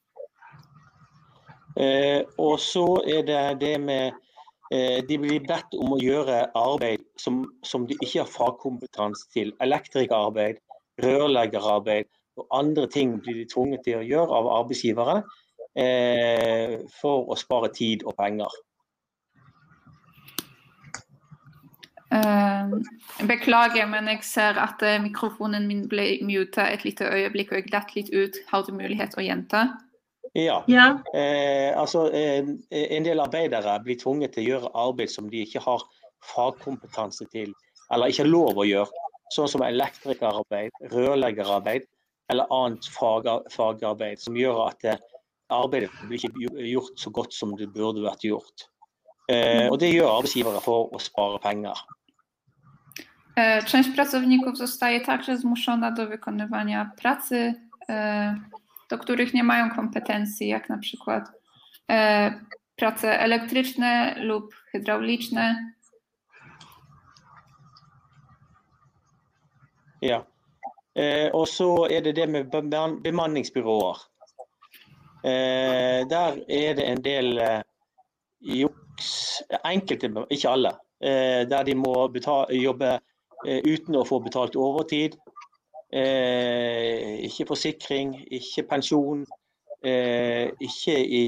Eh, 1.76 2.22
og 2.36 2.60
så 2.60 3.02
er 3.06 3.22
det 3.22 3.58
det 3.58 3.78
med 3.78 4.12
eh, 4.70 5.02
De 5.02 5.18
blir 5.18 5.40
bedt 5.40 5.74
om 5.74 5.96
å 5.96 5.98
gjøre 5.98 6.52
arbeid 6.54 7.02
som, 7.18 7.44
som 7.66 7.86
de 7.86 7.96
ikke 7.98 8.20
har 8.22 8.30
fagkompetanse 8.30 9.26
til. 9.34 9.50
Elektrikerarbeid, 9.60 10.60
rørleggerarbeid 11.02 12.06
og 12.36 12.46
andre 12.50 12.86
ting 12.86 13.18
blir 13.22 13.42
de 13.42 13.48
tvunget 13.50 13.82
til 13.86 13.98
å 13.98 14.06
gjøre 14.06 14.38
av 14.38 14.52
arbeidsgivere 14.60 15.16
eh, 15.74 16.78
for 17.00 17.26
å 17.30 17.38
spare 17.38 17.72
tid 17.74 18.06
og 18.06 18.14
penger. 18.18 18.54
Eh, 22.03 22.03
Beklager, 23.28 23.86
men 23.90 24.08
jeg 24.12 24.22
ser 24.26 24.58
at 24.62 24.82
eh, 24.86 25.00
mikrofonen 25.02 25.66
min 25.70 25.86
ble 25.90 26.18
muta 26.26 26.68
et 26.70 26.84
lite 26.86 27.08
øyeblikk, 27.10 27.52
og 27.52 27.60
jeg 27.60 27.68
glatt 27.70 27.94
litt 27.96 28.12
ut. 28.14 28.38
Har 28.50 28.66
du 28.66 28.72
mulighet 28.76 29.16
å 29.18 29.24
gjenta? 29.24 29.66
Ja, 30.34 30.62
Ja, 30.66 30.86
eh, 31.14 31.70
altså 31.78 32.08
eh, 32.10 32.42
En 32.70 33.04
del 33.06 33.22
arbeidere 33.22 33.76
blir 33.84 33.98
tvunget 34.00 34.34
til 34.34 34.42
å 34.42 34.48
gjøre 34.48 34.72
arbeid 34.74 35.12
som 35.12 35.28
de 35.30 35.44
ikke 35.46 35.62
har 35.62 35.84
fagkompetanse 36.34 37.28
til, 37.30 37.52
eller 37.94 38.10
ikke 38.10 38.24
har 38.24 38.32
lov 38.32 38.58
å 38.58 38.66
gjøre. 38.66 39.04
Sånn 39.34 39.50
som 39.50 39.62
elektrikerarbeid, 39.62 40.74
rørleggerarbeid 40.92 41.86
eller 42.32 42.46
annet 42.52 42.86
fag, 42.88 43.28
fagarbeid 43.52 44.20
som 44.20 44.36
gjør 44.36 44.66
at 44.68 44.86
eh, 44.88 45.02
arbeidet 45.52 45.92
blir 46.08 46.18
ikke 46.18 46.64
gjort 46.70 47.00
så 47.00 47.12
godt 47.14 47.36
som 47.36 47.54
det 47.58 47.70
burde 47.74 48.04
vært 48.04 48.24
gjort. 48.26 48.68
Eh, 49.32 49.68
og 49.70 49.78
det 49.80 49.92
gjør 49.92 50.18
arbeidsgivere 50.18 50.60
for 50.64 50.92
å 50.92 51.00
spare 51.00 51.40
penger. 51.44 51.78
E, 53.36 53.62
Część 53.62 53.90
pracowników 53.90 54.58
zostaje 54.58 55.00
także 55.00 55.38
zmuszona 55.38 55.90
do 55.90 56.06
wykonywania 56.06 56.90
pracy, 57.02 57.54
e, 57.88 58.34
do 58.90 58.98
których 58.98 59.34
nie 59.34 59.44
mają 59.44 59.70
kompetencji, 59.70 60.48
jak 60.48 60.68
na 60.68 60.78
przykład 60.78 61.32
e, 61.90 62.40
prace 62.76 63.20
elektryczne 63.20 64.14
lub 64.18 64.54
hydrauliczne. 64.72 65.72
Ja. 70.02 70.24
Og 71.32 71.48
så 71.48 71.86
er 71.90 72.02
det 72.02 72.16
det 72.16 72.26
med 72.30 72.50
beman 72.50 73.02
bemanningsbyråer. 73.02 73.96
Der 76.10 76.36
er 76.48 76.74
det 76.74 76.84
en 76.84 77.04
del 77.04 77.40
juks, 78.40 79.42
enkelte, 79.64 80.26
ikke 80.30 80.48
alle, 80.48 80.72
der 81.50 81.62
de 81.62 81.74
må 81.74 82.10
jobbe 82.50 83.00
uten 83.44 83.96
å 83.96 84.06
få 84.08 84.20
betalt 84.24 84.56
overtid. 84.56 85.18
Eh, 85.94 87.20
ikke 87.28 87.46
forsikring, 87.52 88.16
ikke 88.34 88.66
pensjon. 88.66 89.24
Eh, 89.84 90.48
ikke 90.64 90.94
i, 90.96 91.24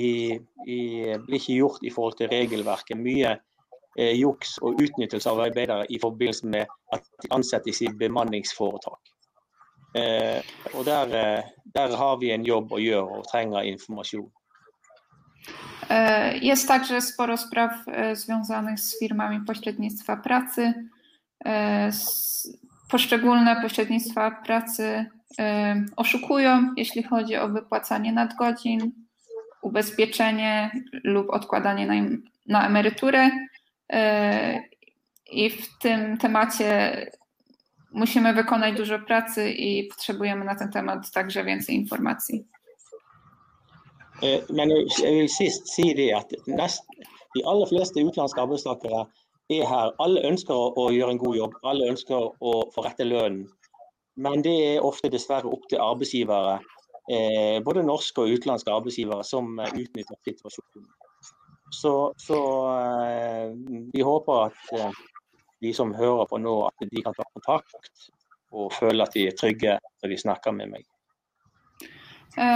i, 0.67 0.79
blir 1.27 1.39
ikke 1.39 1.59
gjort 1.61 1.85
i 1.85 1.93
forhold 1.93 2.17
til 2.19 2.31
regelverket. 2.33 2.99
Mye 2.99 3.37
eh, 3.99 4.15
juks 4.17 4.57
og 4.65 4.81
utnyttelse 4.83 5.31
av 5.31 5.45
arbeidere 5.45 5.85
i 5.93 6.01
forbindelse 6.03 6.49
med 6.51 6.73
at 6.97 7.05
de 7.23 7.31
ansettes 7.37 7.83
i 7.85 7.93
bemanningsforetak. 8.01 9.13
Eh, 9.97 10.41
og 10.75 10.89
der, 10.89 11.15
eh, 11.15 11.53
der 11.77 11.95
har 11.97 12.19
vi 12.21 12.33
en 12.35 12.49
jobb 12.49 12.73
å 12.73 12.83
gjøre 12.83 13.21
og 13.21 13.31
trenger 13.31 13.69
informasjon. 13.75 14.31
Jest 16.43 16.69
także 16.69 17.01
sporo 17.01 17.37
spraw 17.37 17.71
związanych 18.15 18.81
z 18.81 18.99
firmami 18.99 19.41
pośrednictwa 19.47 20.17
pracy. 20.17 20.75
E, 21.47 21.91
Poszczególne 22.91 23.63
pośrednictwa 23.63 24.31
pracy 24.31 25.07
e, 25.39 25.85
oszukują, 25.97 26.75
jeśli 26.77 27.03
chodzi 27.03 27.37
o 27.37 27.49
wypłacanie 27.49 28.13
nadgodzin, 28.13 28.93
ubezpieczenie 29.63 30.71
lub 31.05 31.31
odkładanie 31.31 31.87
na, 31.87 31.95
na 32.47 32.67
emeryturę. 32.67 33.31
E, 33.93 34.63
I 35.31 35.51
w 35.51 35.79
tym 35.79 36.19
temacie 36.19 37.07
musimy 37.93 38.35
wykonać 38.35 38.77
dużo 38.77 38.99
pracy 38.99 39.51
i 39.51 39.89
potrzebujemy 39.89 40.45
na 40.45 40.55
ten 40.55 40.73
temat 40.73 41.11
także 41.11 41.45
więcej 41.45 41.77
informacji. 41.77 42.47
Eh, 44.23 44.51
Men 44.51 44.71
jeg 44.71 44.87
jeg 45.03 45.15
vil 45.15 45.29
sist 45.29 45.75
si 45.75 45.95
det 45.95 46.15
at 46.17 46.33
nest, 46.47 46.83
de 47.35 47.43
aller 47.47 47.69
fleste 47.69 48.01
er 49.53 49.67
her. 49.69 49.93
Alle 50.03 50.25
ønsker 50.29 50.55
å, 50.55 50.89
gjøre 50.95 51.15
en 51.15 51.23
god 51.23 51.37
jobb, 51.39 51.59
alle 51.63 51.91
ønsker 51.93 52.31
å 52.41 52.55
få 52.75 52.87
rette 52.87 53.07
lønnen. 53.07 53.47
Men 54.17 54.43
det 54.45 54.55
er 54.65 54.85
ofte 54.85 55.13
dessverre 55.13 55.51
opp 55.53 55.67
til 55.71 55.83
arbeidsgivere, 55.83 56.57
eh, 57.13 57.59
både 57.65 57.85
norske 57.85 58.23
og 58.23 58.33
utenlandske 58.33 58.73
arbeidsgivere, 58.73 59.27
som 59.29 59.59
eh, 59.61 59.75
utnytter 59.77 60.17
situasjonen. 60.25 60.89
Så, 61.75 61.93
så 62.17 62.41
eh, 62.73 63.53
vi 63.93 64.05
håper 64.07 64.47
at 64.47 64.73
eh, 64.79 65.01
de 65.61 65.73
som 65.77 65.95
hører 65.95 66.29
på 66.31 66.41
nå, 66.41 66.57
at 66.71 66.89
de 66.89 67.05
kan 67.05 67.17
ta 67.17 67.27
kontakt 67.35 68.11
og 68.57 68.73
føle 68.73 69.05
at 69.05 69.15
de 69.17 69.27
er 69.29 69.37
trygge 69.37 69.77
når 70.03 70.13
de 70.13 70.21
snakker 70.21 70.55
med 70.57 70.77
meg. 70.77 70.85
E, 72.37 72.47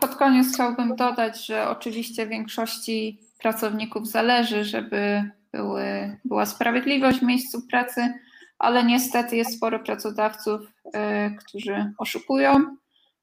Pod 0.00 0.14
koniec 0.16 0.46
chciałbym 0.54 0.96
dodać, 0.96 1.46
że 1.46 1.68
oczywiście 1.68 2.26
większości 2.26 3.18
pracowników 3.38 4.06
zależy, 4.06 4.64
żeby 4.64 5.30
były, 5.52 6.16
była 6.24 6.46
sprawiedliwość 6.46 7.18
w 7.18 7.22
miejscu 7.22 7.62
pracy, 7.62 8.12
ale 8.58 8.84
niestety 8.84 9.36
jest 9.36 9.56
sporo 9.56 9.78
pracodawców, 9.78 10.60
e, 10.94 11.30
którzy 11.30 11.92
oszukują. 11.98 12.76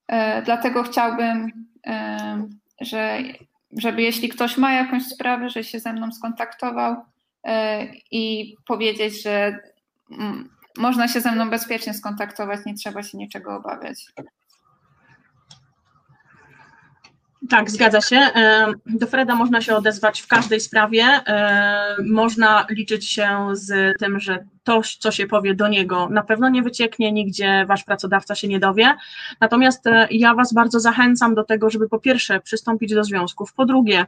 E, 0.07 0.41
Dlatego 0.41 0.83
chciałbym, 0.83 1.51
e, 1.87 2.47
że, 2.81 3.17
żeby 3.71 4.01
jeśli 4.01 4.29
ktoś 4.29 4.57
ma 4.57 4.73
jakąś 4.73 5.05
sprawę, 5.05 5.49
że 5.49 5.63
się 5.63 5.79
ze 5.79 5.93
mną 5.93 6.11
skontaktował 6.11 6.95
i 8.11 8.55
powiedzieć, 8.67 9.23
że 9.23 9.59
mm, 10.11 10.49
można 10.77 11.07
się 11.07 11.21
ze 11.21 11.31
mną 11.31 11.49
bezpiecznie 11.49 11.93
skontaktować, 11.93 12.65
nie 12.65 12.73
trzeba 12.73 13.03
się 13.03 13.17
niczego 13.17 13.55
obawiać. 13.55 14.05
Tak, 17.49 17.71
zgadza 17.71 18.01
się. 18.01 18.19
Do 18.85 19.07
Freda 19.07 19.35
można 19.35 19.61
się 19.61 19.75
odezwać 19.75 20.21
w 20.21 20.27
każdej 20.27 20.59
sprawie. 20.59 21.05
Można 22.05 22.65
liczyć 22.69 23.09
się 23.11 23.47
z 23.51 23.97
tym, 23.99 24.19
że 24.19 24.45
to, 24.67 24.81
co 24.99 25.11
się 25.11 25.27
powie 25.27 25.55
do 25.55 25.67
niego, 25.67 26.09
na 26.09 26.23
pewno 26.23 26.49
nie 26.49 26.61
wycieknie, 26.61 27.11
nigdzie 27.11 27.65
wasz 27.67 27.83
pracodawca 27.83 28.35
się 28.35 28.47
nie 28.47 28.59
dowie. 28.59 28.95
Natomiast 29.41 29.87
e, 29.87 30.07
ja 30.11 30.33
was 30.33 30.53
bardzo 30.53 30.79
zachęcam 30.79 31.35
do 31.35 31.43
tego, 31.43 31.69
żeby 31.69 31.89
po 31.89 31.99
pierwsze 31.99 32.39
przystąpić 32.39 32.93
do 32.93 33.03
związków, 33.03 33.53
po 33.53 33.65
drugie, 33.65 34.05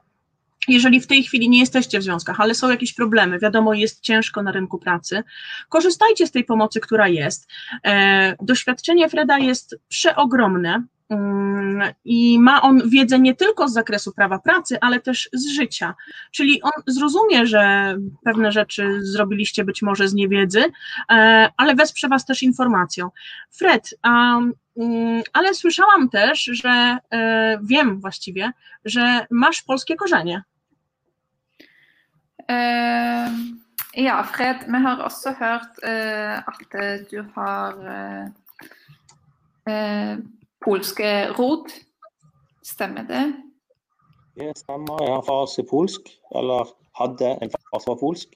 jeżeli 0.67 1.01
w 1.01 1.07
tej 1.07 1.23
chwili 1.23 1.49
nie 1.49 1.59
jesteście 1.59 1.99
w 1.99 2.03
związkach, 2.03 2.39
ale 2.39 2.55
są 2.55 2.69
jakieś 2.69 2.93
problemy, 2.93 3.39
wiadomo, 3.39 3.73
jest 3.73 4.01
ciężko 4.01 4.43
na 4.43 4.51
rynku 4.51 4.79
pracy, 4.79 5.23
korzystajcie 5.69 6.27
z 6.27 6.31
tej 6.31 6.43
pomocy, 6.43 6.79
która 6.79 7.07
jest. 7.07 7.47
E, 7.85 8.35
Doświadczenie 8.41 9.09
Freda 9.09 9.37
jest 9.37 9.75
przeogromne. 9.87 10.83
Mm, 11.09 11.93
I 12.05 12.39
ma 12.39 12.61
on 12.61 12.89
wiedzę 12.89 13.19
nie 13.19 13.35
tylko 13.35 13.67
z 13.67 13.73
zakresu 13.73 14.11
prawa 14.11 14.39
pracy, 14.39 14.77
ale 14.81 14.99
też 14.99 15.29
z 15.33 15.47
życia. 15.47 15.95
Czyli 16.31 16.61
on 16.61 16.71
zrozumie, 16.87 17.47
że 17.47 17.95
pewne 18.23 18.51
rzeczy 18.51 18.99
zrobiliście 19.01 19.63
być 19.63 19.81
może 19.81 20.07
z 20.07 20.13
niewiedzy, 20.13 20.63
e, 21.11 21.49
ale 21.57 21.75
wesprze 21.75 22.07
Was 22.07 22.25
też 22.25 22.43
informacją. 22.43 23.09
Fred, 23.51 23.89
um, 24.05 24.53
mm, 24.77 25.23
ale 25.33 25.53
słyszałam 25.53 26.09
też, 26.09 26.43
że 26.43 26.97
e, 27.11 27.59
wiem 27.63 27.99
właściwie, 27.99 28.51
że 28.85 29.25
masz 29.31 29.61
polskie 29.61 29.95
korzenie. 29.95 30.43
Eh, 32.49 33.29
ja, 33.93 34.23
Fred, 34.23 34.57
vi 34.67 34.79
har 34.83 35.05
også 35.05 35.33
hørt 35.33 35.83
eh, 35.83 36.41
at 36.47 36.57
du 37.11 37.23
har 37.35 37.73
eh, 39.65 40.17
polske 40.65 41.29
rot. 41.37 41.71
Stemmer 42.63 43.03
det? 43.07 43.33
Det 44.39 44.57
stemmer. 44.57 45.03
Jeg 45.03 45.13
har 45.13 45.25
far 45.27 45.45
som 45.49 45.63
er 45.63 45.69
polsk, 45.69 46.11
eller 46.35 46.71
hadde 46.99 47.35
en 47.41 47.51
far 47.51 47.79
som 47.79 47.93
var 47.93 47.99
polsk. 48.01 48.35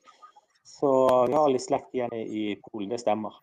Så 0.68 0.90
jeg 1.30 1.38
har 1.38 1.52
litt 1.52 1.64
slekt 1.64 1.96
igjen 1.96 2.14
i 2.14 2.56
Polen, 2.66 2.90
det 2.92 3.00
stemmer. 3.04 3.36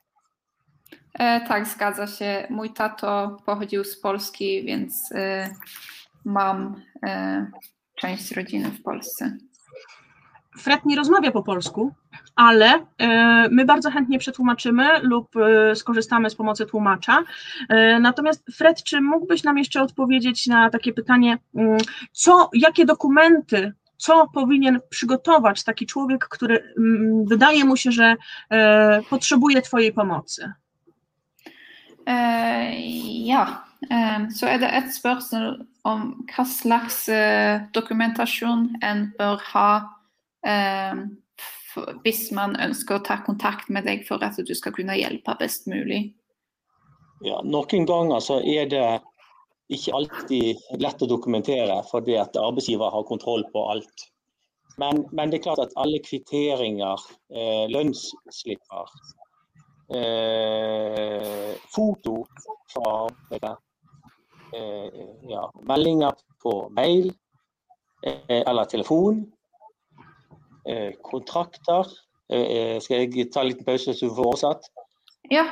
E, 1.14 1.40
tak, 1.48 1.66
zgadza 1.66 2.06
się. 2.06 2.46
Mój 2.50 2.70
tato 2.70 3.36
pochodził 3.46 3.84
z 3.84 4.00
Polski, 4.00 4.64
więc 4.64 5.12
e, 5.12 5.54
mam 6.24 6.82
e, 7.06 7.46
część 7.94 8.32
rodziny 8.32 8.70
w 8.70 8.82
Polsce. 8.82 9.36
Fred 10.60 10.84
nie 10.84 10.96
rozmawia 10.96 11.30
po 11.30 11.42
polsku, 11.42 11.94
ale 12.36 12.86
e, 12.98 13.48
my 13.50 13.64
bardzo 13.64 13.90
chętnie 13.90 14.18
przetłumaczymy 14.18 14.84
lub 15.02 15.36
e, 15.36 15.76
skorzystamy 15.76 16.30
z 16.30 16.34
pomocy 16.34 16.66
tłumacza. 16.66 17.18
E, 17.68 18.00
Natomiast 18.00 18.44
Fred, 18.54 18.82
czy 18.82 19.00
mógłbyś 19.00 19.44
nam 19.44 19.58
jeszcze 19.58 19.82
odpowiedzieć 19.82 20.46
na 20.46 20.70
takie 20.70 20.92
pytanie, 20.92 21.38
mm, 21.54 21.78
co, 22.12 22.50
jakie 22.52 22.84
dokumenty, 22.84 23.72
co 23.96 24.26
powinien 24.34 24.80
przygotować 24.90 25.64
taki 25.64 25.86
człowiek, 25.86 26.28
który 26.28 26.74
mm, 26.78 27.24
wydaje 27.24 27.64
mu 27.64 27.76
się, 27.76 27.92
że 27.92 28.16
potrzebuje 29.10 29.62
Twojej 29.62 29.92
pomocy? 29.92 30.52
Ja, 33.24 33.64
eh, 33.90 34.20
så 34.34 34.48
er 34.48 34.58
det 34.58 34.70
et 34.72 34.94
spørsmål 34.94 35.66
om 35.84 36.26
hva 36.32 36.44
slags 36.44 37.10
dokumentasjon 37.72 38.68
en 38.82 39.12
bør 39.18 39.38
ha 39.52 39.99
hvis 42.04 42.30
man 42.34 42.56
ønsker 42.60 42.98
å 42.98 43.04
ta 43.06 43.20
kontakt 43.26 43.68
med 43.70 43.86
deg 43.86 44.06
for 44.08 44.22
at 44.24 44.38
du 44.40 44.54
skal 44.56 44.74
kunne 44.76 44.98
hjelpe 44.98 45.36
best 45.38 45.68
mulig. 45.70 46.14
Ja, 47.20 47.42
noen 47.44 47.86
ganger 47.86 48.22
så 48.24 48.40
er 48.40 48.68
det 48.70 48.86
ikke 49.70 49.94
alltid 49.94 50.80
lett 50.82 51.02
å 51.04 51.08
dokumentere 51.10 51.76
fordi 51.90 52.16
at 52.18 52.38
arbeidsgiver 52.40 52.90
har 52.90 53.06
kontroll 53.06 53.44
på 53.52 53.66
alt. 53.74 54.06
Men, 54.80 55.04
men 55.12 55.30
det 55.30 55.40
er 55.40 55.46
klart 55.50 55.62
at 55.62 55.74
alle 55.78 56.00
kvitteringer, 56.02 57.02
eh, 57.34 57.66
lønnsslipper, 57.70 58.92
eh, 59.94 61.52
foto 61.74 62.22
fra 62.72 62.92
arbeidet, 63.04 63.56
eh, 64.56 65.02
ja, 65.28 65.44
meldinger 65.68 66.16
på 66.42 66.54
mail 66.76 67.10
eh, 68.06 68.40
eller 68.40 68.70
telefon, 68.70 69.26
kontrakter. 71.02 71.84
Eh, 72.30 72.80
skal 72.80 72.96
jeg 72.96 73.30
ta 73.32 73.42
liten 73.42 73.64
pause 73.64 73.94
så 73.94 74.06
du 74.06 74.14
får 74.14 74.26
oversatt? 74.26 74.70
Ja. 75.30 75.44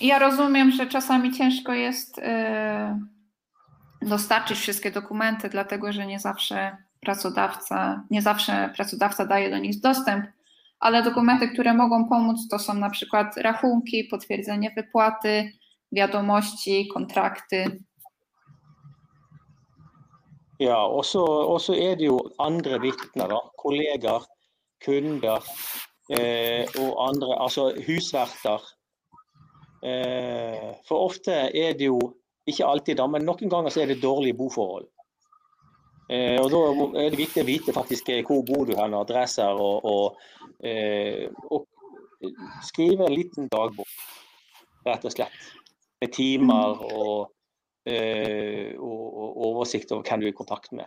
Ja 0.00 0.18
rozumiem, 0.18 0.70
że 0.70 0.86
czasami 0.86 1.32
ciężko 1.32 1.72
jest 1.72 2.20
dostarczyć 4.02 4.58
wszystkie 4.58 4.90
dokumenty, 4.90 5.48
dlatego 5.48 5.92
że 5.92 6.06
nie 6.06 6.20
zawsze 6.20 6.76
pracodawca, 7.00 8.04
nie 8.10 8.22
zawsze 8.22 8.72
pracodawca 8.76 9.26
daje 9.26 9.50
do 9.50 9.58
nich 9.58 9.80
dostęp, 9.80 10.26
ale 10.80 11.02
dokumenty, 11.02 11.48
które 11.48 11.74
mogą 11.74 12.08
pomóc, 12.08 12.48
to 12.50 12.58
są 12.58 12.74
na 12.74 12.90
przykład 12.90 13.36
rachunki, 13.36 14.04
potwierdzenie 14.04 14.70
wypłaty, 14.76 15.52
wiadomości, 15.92 16.88
kontrakty. 16.94 17.80
Ja, 20.64 20.80
og 20.86 21.04
så 21.04 21.76
er 21.76 21.98
det 22.00 22.08
jo 22.08 22.18
andre 22.40 22.80
vitner, 22.80 23.28
da. 23.28 23.40
Kolleger, 23.60 24.24
kunder 24.84 25.44
eh, 26.12 26.64
og 26.80 27.08
andre, 27.08 27.36
altså 27.42 27.70
husverter. 27.86 28.64
Eh, 29.84 30.70
for 30.88 31.10
ofte 31.10 31.34
er 31.52 31.76
det 31.78 31.90
jo, 31.90 32.00
ikke 32.48 32.66
alltid 32.68 32.98
da, 33.00 33.06
men 33.08 33.24
noen 33.24 33.50
ganger 33.52 33.72
så 33.72 33.82
er 33.82 33.92
det 33.92 34.02
dårlige 34.02 34.36
boforhold. 34.36 34.88
Eh, 36.12 36.36
og 36.40 36.50
da 36.52 36.60
er 37.00 37.12
det 37.12 37.20
viktig 37.20 37.40
å 37.44 37.48
vite 37.48 37.72
faktisk 37.72 38.10
eh, 38.12 38.24
hvor 38.26 38.42
bor 38.44 38.66
du 38.68 38.74
hen, 38.76 38.96
adresser, 38.96 39.56
og, 39.56 39.86
og, 39.88 40.50
eh, 40.64 41.30
og 41.48 41.64
skrive 42.64 43.08
en 43.08 43.16
liten 43.16 43.48
dagbok. 43.52 43.88
rett 44.84 45.04
og 45.08 45.12
slett. 45.14 45.46
Med 46.00 46.12
timer 46.12 46.82
og, 46.84 46.90
og 46.92 47.30
oversikt 48.78 49.92
over 49.92 50.04
hvem 50.04 50.20
du 50.20 50.26
er 50.26 50.30
i 50.30 50.34
kontakt 50.34 50.72
med. 50.72 50.86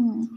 Mm. 0.00 0.28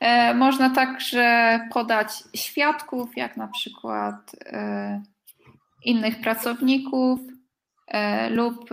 E, 0.00 0.34
można 0.34 0.70
także 0.70 1.60
podać 1.72 2.08
świadków, 2.36 3.16
jak 3.16 3.36
na 3.36 3.48
przykład 3.48 4.36
e, 4.46 5.02
innych 5.84 6.20
pracowników 6.20 7.20
e, 7.88 8.30
lub 8.30 8.70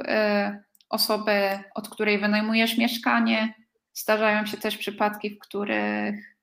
osobę, 0.89 1.63
od 1.75 1.89
której 1.89 2.19
wynajmujesz 2.19 2.77
mieszkanie. 2.77 3.53
Zdarzają 3.93 4.45
się 4.45 4.57
też 4.57 4.77
przypadki, 4.77 5.29
w 5.29 5.39
których 5.39 6.35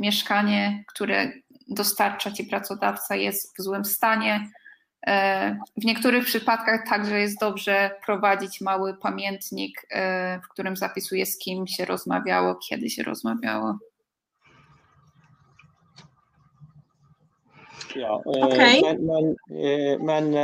mieszkanie, 0.00 0.84
które 0.88 1.32
dostarcza 1.68 2.30
ci 2.30 2.44
pracodawca, 2.44 3.16
jest 3.16 3.58
w 3.58 3.62
złym 3.62 3.84
stanie. 3.84 4.50
E, 5.06 5.58
w 5.76 5.84
niektórych 5.84 6.24
przypadkach 6.24 6.88
także 6.88 7.20
jest 7.20 7.40
dobrze 7.40 7.90
prowadzić 8.06 8.60
mały 8.60 8.94
pamiętnik, 8.94 9.86
e, 9.90 10.40
w 10.40 10.48
którym 10.48 10.76
zapisuje 10.76 11.26
z 11.26 11.38
kim 11.38 11.66
się 11.66 11.84
rozmawiało, 11.84 12.54
kiedy 12.54 12.90
się 12.90 13.02
rozmawiało. 13.02 13.78
Ja, 17.96 18.12
okay. 18.12 18.82
men, 18.82 19.06
men, 19.06 19.34
men 20.00 20.34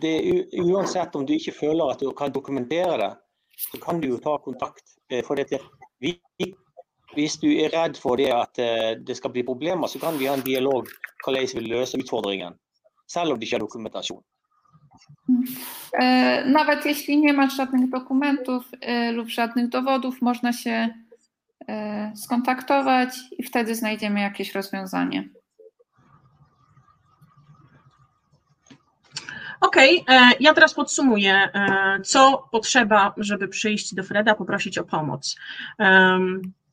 det, 0.00 0.46
uansett 0.52 1.16
om 1.16 1.26
du 1.26 1.32
ikke 1.32 1.52
føler 1.52 1.90
at 1.90 2.00
du 2.00 2.12
kan 2.12 2.32
dokumentere 2.32 2.98
det, 2.98 3.16
så 3.56 3.78
kan 3.78 4.00
du 4.00 4.08
jo 4.08 4.18
ta 4.18 4.38
kontakt. 4.38 4.84
For 5.24 5.34
dette, 5.34 5.58
vi, 5.98 6.20
hvis 7.14 7.36
du 7.42 7.48
er 7.48 7.72
redd 7.74 7.96
for 7.98 8.16
det 8.16 8.30
at 8.30 8.60
det 9.06 9.16
skal 9.16 9.30
bli 9.30 9.42
problemer, 9.42 9.86
så 9.86 9.98
kan 9.98 10.18
vi 10.18 10.26
ha 10.26 10.34
en 10.34 10.44
dialog 10.46 10.86
hvordan 11.24 11.42
vi 11.42 11.58
vil 11.58 11.68
løse 11.68 11.98
utfordringen. 11.98 12.54
Ikke 13.40 13.56
er 13.56 13.60
dokumentasjon. 13.60 14.22
Nawet 16.46 16.86
jeśli 16.86 17.18
nie 17.18 17.32
masz 17.32 17.56
żadnych 17.56 17.90
dokumentów 17.90 18.64
lub 19.12 19.28
żadnych 19.28 19.68
dowodów, 19.68 20.22
można 20.22 20.52
się 20.52 20.88
skontaktować 22.14 23.18
i 23.38 23.42
wtedy 23.42 23.74
znajdziemy 23.74 24.20
jakieś 24.20 24.54
rozwiązanie. 24.54 25.28
Okej, 29.60 30.00
okay, 30.00 30.32
ja 30.40 30.54
teraz 30.54 30.74
podsumuję, 30.74 31.48
co 32.04 32.48
potrzeba, 32.52 33.14
żeby 33.16 33.48
przyjść 33.48 33.94
do 33.94 34.02
Freda, 34.02 34.34
poprosić 34.34 34.78
o 34.78 34.84
pomoc. 34.84 35.36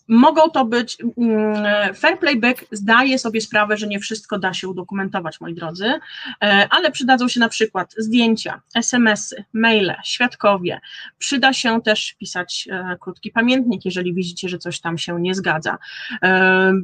Mogą 0.08 0.50
to 0.50 0.66
być, 0.66 0.98
mm, 1.18 1.96
Fair 1.96 2.20
Playback 2.20 2.66
zdaje 2.72 3.20
sobie 3.20 3.42
sprawę, 3.42 3.78
że 3.78 3.88
nie 3.88 4.00
wszystko 4.00 4.40
da 4.40 4.54
się 4.54 4.68
udokumentować, 4.68 5.42
moi 5.42 5.54
drodzy, 5.54 5.94
ale 6.70 6.92
przydadzą 6.92 7.28
się 7.28 7.40
na 7.40 7.50
przykład 7.50 7.94
zdjęcia, 7.98 8.62
SMS-y, 8.76 9.46
maile, 9.54 9.96
świadkowie. 10.04 10.80
Przyda 11.18 11.54
się 11.54 11.82
też 11.82 12.16
pisać 12.20 12.68
krótki 13.00 13.32
pamiętnik, 13.32 13.86
jeżeli 13.86 14.14
widzicie, 14.14 14.50
że 14.50 14.58
coś 14.58 14.80
tam 14.80 14.98
się 14.98 15.22
nie 15.22 15.36
zgadza. 15.36 15.78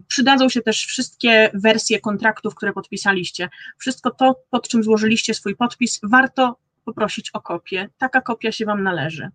Przydadzą 0.07 0.49
się 0.49 0.61
też 0.61 0.85
wszystkie 0.85 1.51
wersje 1.53 1.99
kontraktów, 1.99 2.55
które 2.55 2.73
podpisaliście. 2.73 3.49
Wszystko 3.77 4.11
to, 4.11 4.35
pod 4.49 4.67
czym 4.67 4.83
złożyliście 4.83 5.33
swój 5.33 5.55
podpis, 5.55 5.99
warto 6.03 6.57
poprosić 6.85 7.29
o 7.33 7.41
kopię. 7.41 7.89
Taka 7.97 8.21
kopia 8.21 8.51
się 8.51 8.65
Wam 8.65 8.83
należy. 8.83 9.29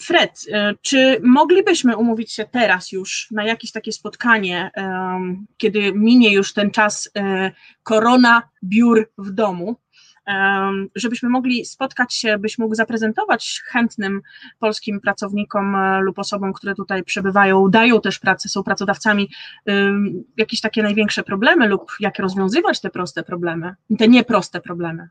Fred, 0.00 0.40
czy 0.82 1.20
moglibyśmy 1.24 1.96
umówić 1.96 2.32
się 2.32 2.44
teraz 2.44 2.92
już 2.92 3.28
na 3.30 3.44
jakieś 3.44 3.72
takie 3.72 3.92
spotkanie, 3.92 4.70
kiedy 5.56 5.92
minie 5.94 6.32
już 6.32 6.52
ten 6.52 6.70
czas 6.70 7.10
korona 7.82 8.42
biur 8.64 9.10
w 9.18 9.30
domu, 9.30 9.76
żebyśmy 10.94 11.28
mogli 11.28 11.64
spotkać 11.64 12.14
się, 12.14 12.38
byś 12.38 12.58
mógł 12.58 12.74
zaprezentować 12.74 13.62
chętnym 13.66 14.22
polskim 14.58 15.00
pracownikom 15.00 15.76
lub 16.00 16.18
osobom, 16.18 16.52
które 16.52 16.74
tutaj 16.74 17.04
przebywają, 17.04 17.68
dają 17.68 18.00
też 18.00 18.18
pracę, 18.18 18.48
są 18.48 18.62
pracodawcami, 18.62 19.30
jakieś 20.36 20.60
takie 20.60 20.82
największe 20.82 21.22
problemy 21.22 21.68
lub 21.68 21.92
jak 22.00 22.18
rozwiązywać 22.18 22.80
te 22.80 22.90
proste 22.90 23.22
problemy, 23.22 23.74
te 23.98 24.08
nieproste 24.08 24.60
problemy? 24.60 25.08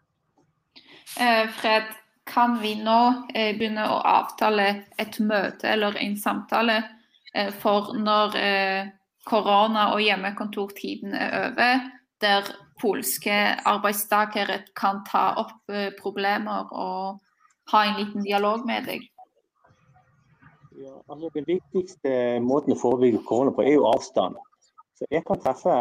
Fred, 1.58 1.84
kan 2.30 2.60
vi 2.62 2.76
nå 2.84 3.00
eh, 3.34 3.52
begynne 3.58 3.88
å 3.90 4.00
avtale 4.06 4.68
et 5.02 5.20
møte 5.20 5.70
eller 5.74 5.98
en 5.98 6.18
samtale 6.18 6.78
eh, 7.34 7.50
for 7.62 7.94
når 7.98 8.38
eh, 8.38 8.90
korona- 9.26 9.92
og 9.94 10.04
hjemmekontortiden 10.04 11.16
er 11.18 11.38
over, 11.44 11.88
der 12.22 12.52
polske 12.82 13.36
arbeidstakere 13.68 14.62
kan 14.76 15.02
ta 15.08 15.34
opp 15.42 15.72
problemer 16.00 16.72
og 16.72 17.20
ha 17.72 17.86
en 17.86 17.98
liten 18.00 18.24
dialog 18.24 18.66
med 18.68 18.88
deg? 18.88 19.06
Ja, 20.80 20.96
altså 21.12 21.30
Den 21.36 21.48
viktigste 21.48 22.12
måten 22.44 22.74
å 22.76 22.80
forebygge 22.80 23.24
korona 23.28 23.52
på 23.56 23.66
er 23.66 23.76
jo 23.76 23.88
avstand. 23.90 24.38
Så 24.96 25.08
Jeg 25.12 25.26
kan 25.28 25.40
treffe 25.44 25.76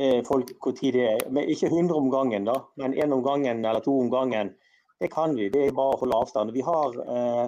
eh, 0.00 0.20
folk 0.26 0.52
hvor 0.60 0.76
tid 0.76 0.98
det 0.98 1.06
er, 1.08 1.22
men 1.32 1.48
ikke 1.48 1.70
100 1.72 1.96
om 1.96 2.10
gangen, 2.12 2.48
da, 2.48 2.58
men 2.76 2.94
én 2.94 3.12
om 3.16 3.24
gangen 3.24 3.64
eller 3.64 3.80
to 3.84 3.96
om 4.00 4.10
gangen 4.12 4.54
det 5.00 5.08
kan 5.12 5.36
vi. 5.36 5.48
Det 5.48 5.66
er 5.66 5.76
bare 5.76 5.96
å 5.96 6.00
holde 6.02 6.18
avstand. 6.22 6.52
Vi 6.52 6.64
har 6.64 6.98
eh, 7.16 7.46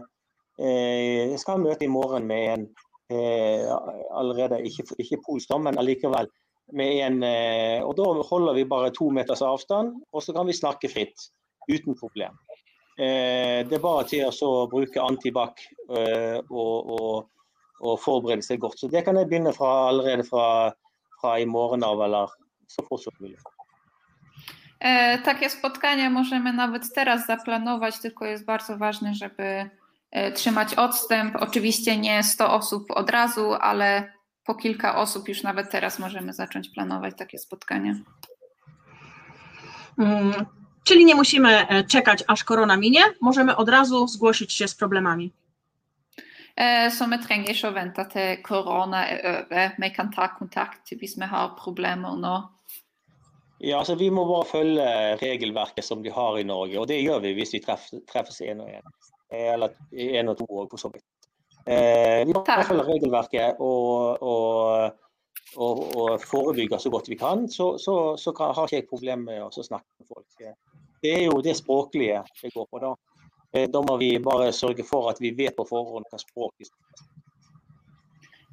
eh, 0.65 1.35
skal 1.41 1.59
ha 1.59 1.65
møte 1.67 1.85
i 1.85 1.93
morgen 1.93 2.27
med 2.29 2.47
en 2.55 2.65
eh, 3.13 3.69
allerede 4.17 4.63
ikke, 4.69 4.87
ikke 5.03 5.21
polsk, 5.27 5.53
men 5.61 5.81
allikevel. 5.81 6.31
Med 6.73 7.03
en, 7.05 7.21
eh, 7.27 7.85
og 7.85 7.97
Da 7.99 8.09
holder 8.31 8.57
vi 8.57 8.65
bare 8.69 8.93
to 8.97 9.11
meters 9.13 9.45
avstand, 9.45 9.99
og 10.13 10.25
så 10.25 10.33
kan 10.33 10.49
vi 10.49 10.57
snakke 10.57 10.89
fritt. 10.93 11.29
Uten 11.69 11.95
problem. 11.99 12.39
Eh, 12.99 13.63
det 13.69 13.77
er 13.77 13.85
bare 13.85 14.07
til 14.09 14.27
å 14.29 14.67
bruke 14.73 15.01
antibac 15.01 15.61
eh, 15.97 16.39
og, 16.51 16.91
og, 16.97 17.29
og, 17.81 17.95
forberede 18.01 18.45
seg 18.45 18.61
godt. 18.65 18.81
Så 18.81 18.89
Det 18.93 19.05
kan 19.05 19.17
jeg 19.17 19.29
begynne 19.31 19.55
fra, 19.57 19.91
allerede 19.93 20.25
fra, 20.29 20.47
fra 21.21 21.39
i 21.41 21.49
morgen 21.49 21.85
av, 21.85 22.01
eller 22.05 22.33
så 22.69 22.85
fort 22.89 23.05
som 23.05 23.17
mulig. 23.21 23.39
E, 24.83 25.19
takie 25.19 25.51
spotkania 25.51 26.11
możemy 26.11 26.53
nawet 26.53 26.95
teraz 26.95 27.27
zaplanować, 27.27 27.99
tylko 27.99 28.25
jest 28.25 28.45
bardzo 28.45 28.79
ważne, 28.79 29.15
żeby 29.15 29.71
e, 30.11 30.33
trzymać 30.33 30.75
odstęp. 30.75 31.37
Oczywiście 31.37 31.97
nie 31.97 32.23
100 32.23 32.55
osób 32.55 32.91
od 32.91 33.11
razu, 33.11 33.55
ale 33.55 34.13
po 34.45 34.55
kilka 34.55 34.97
osób 34.97 35.29
już 35.29 35.43
nawet 35.43 35.71
teraz 35.71 35.99
możemy 35.99 36.33
zacząć 36.33 36.69
planować 36.69 37.15
takie 37.19 37.39
spotkania. 37.39 37.95
Hmm, 39.97 40.33
czyli 40.85 41.05
nie 41.05 41.15
musimy 41.15 41.69
e, 41.69 41.85
czekać, 41.85 42.25
aż 42.27 42.45
korona 42.45 42.77
minie, 42.77 43.01
możemy 43.21 43.57
od 43.57 43.69
razu 43.69 44.09
zgłosić 44.09 44.53
się 44.53 44.69
z 44.69 44.75
problemami. 44.75 45.33
Så 46.91 47.09
vi 47.09 47.19
trenger 47.19 47.55
ikke 47.55 47.69
å 47.69 47.73
vente 47.73 48.05
til 48.13 48.43
korona 48.45 49.07
er 49.09 49.21
over. 49.25 49.71
Vi 49.79 49.91
kan 49.91 50.11
ta 50.13 50.29
kontakt 50.29 50.93
hvis 50.93 51.17
vi 51.17 51.27
har 51.27 51.55
problemer 51.57 52.13
nå. 52.17 52.49
Ja, 53.63 53.79
altså 53.79 53.95
Vi 53.95 54.09
må 54.11 54.25
bare 54.27 54.49
følge 54.49 54.87
regelverket 55.21 55.87
som 55.87 56.03
de 56.03 56.11
har 56.11 56.39
i 56.39 56.47
Norge, 56.47 56.81
og 56.81 56.89
det 56.91 56.99
gjør 57.03 57.21
vi 57.23 57.35
hvis 57.39 57.55
vi 57.55 57.63
treffer, 57.63 58.03
treffes 58.11 58.41
én 58.43 58.63
og 58.63 58.71
én. 58.71 58.89
Eller 59.33 59.77
én 59.95 60.29
og 60.29 60.39
to 60.41 60.49
òg, 60.51 60.67
for 60.73 60.83
så 60.83 60.91
vidt. 60.93 61.07
Eh, 61.67 62.27
vi 62.27 62.35
må 62.35 62.43
følge 62.43 62.89
regelverket 62.89 63.61
og, 63.63 64.19
og, 64.23 64.99
og, 65.57 65.85
og 65.95 66.27
forebygge 66.27 66.81
så 66.83 66.91
godt 66.91 67.09
vi 67.13 67.21
kan. 67.21 67.47
Så, 67.49 67.77
så, 67.79 68.17
så 68.19 68.35
kan, 68.35 68.55
har 68.57 68.67
ikke 68.67 68.81
jeg 68.81 68.91
problemer 68.91 69.25
med 69.31 69.47
å 69.47 69.65
snakke 69.71 69.87
med 70.01 70.11
folk. 70.11 70.59
Det 71.03 71.15
er 71.15 71.25
jo 71.29 71.39
det 71.45 71.55
språklige 71.59 72.19
det 72.43 72.51
går 72.55 72.67
på. 72.67 72.83
Da 72.83 72.93
eh, 73.55 73.71
Da 73.71 73.85
må 73.87 73.97
vi 74.03 74.17
bare 74.19 74.51
sørge 74.53 74.85
for 74.89 75.11
at 75.13 75.23
vi 75.23 75.31
vet 75.39 75.55
på 75.57 75.69
forhånd 75.71 76.11
hva 76.11 76.19
språk 76.19 76.59
vi 76.59 76.67
snakker. 76.67 77.12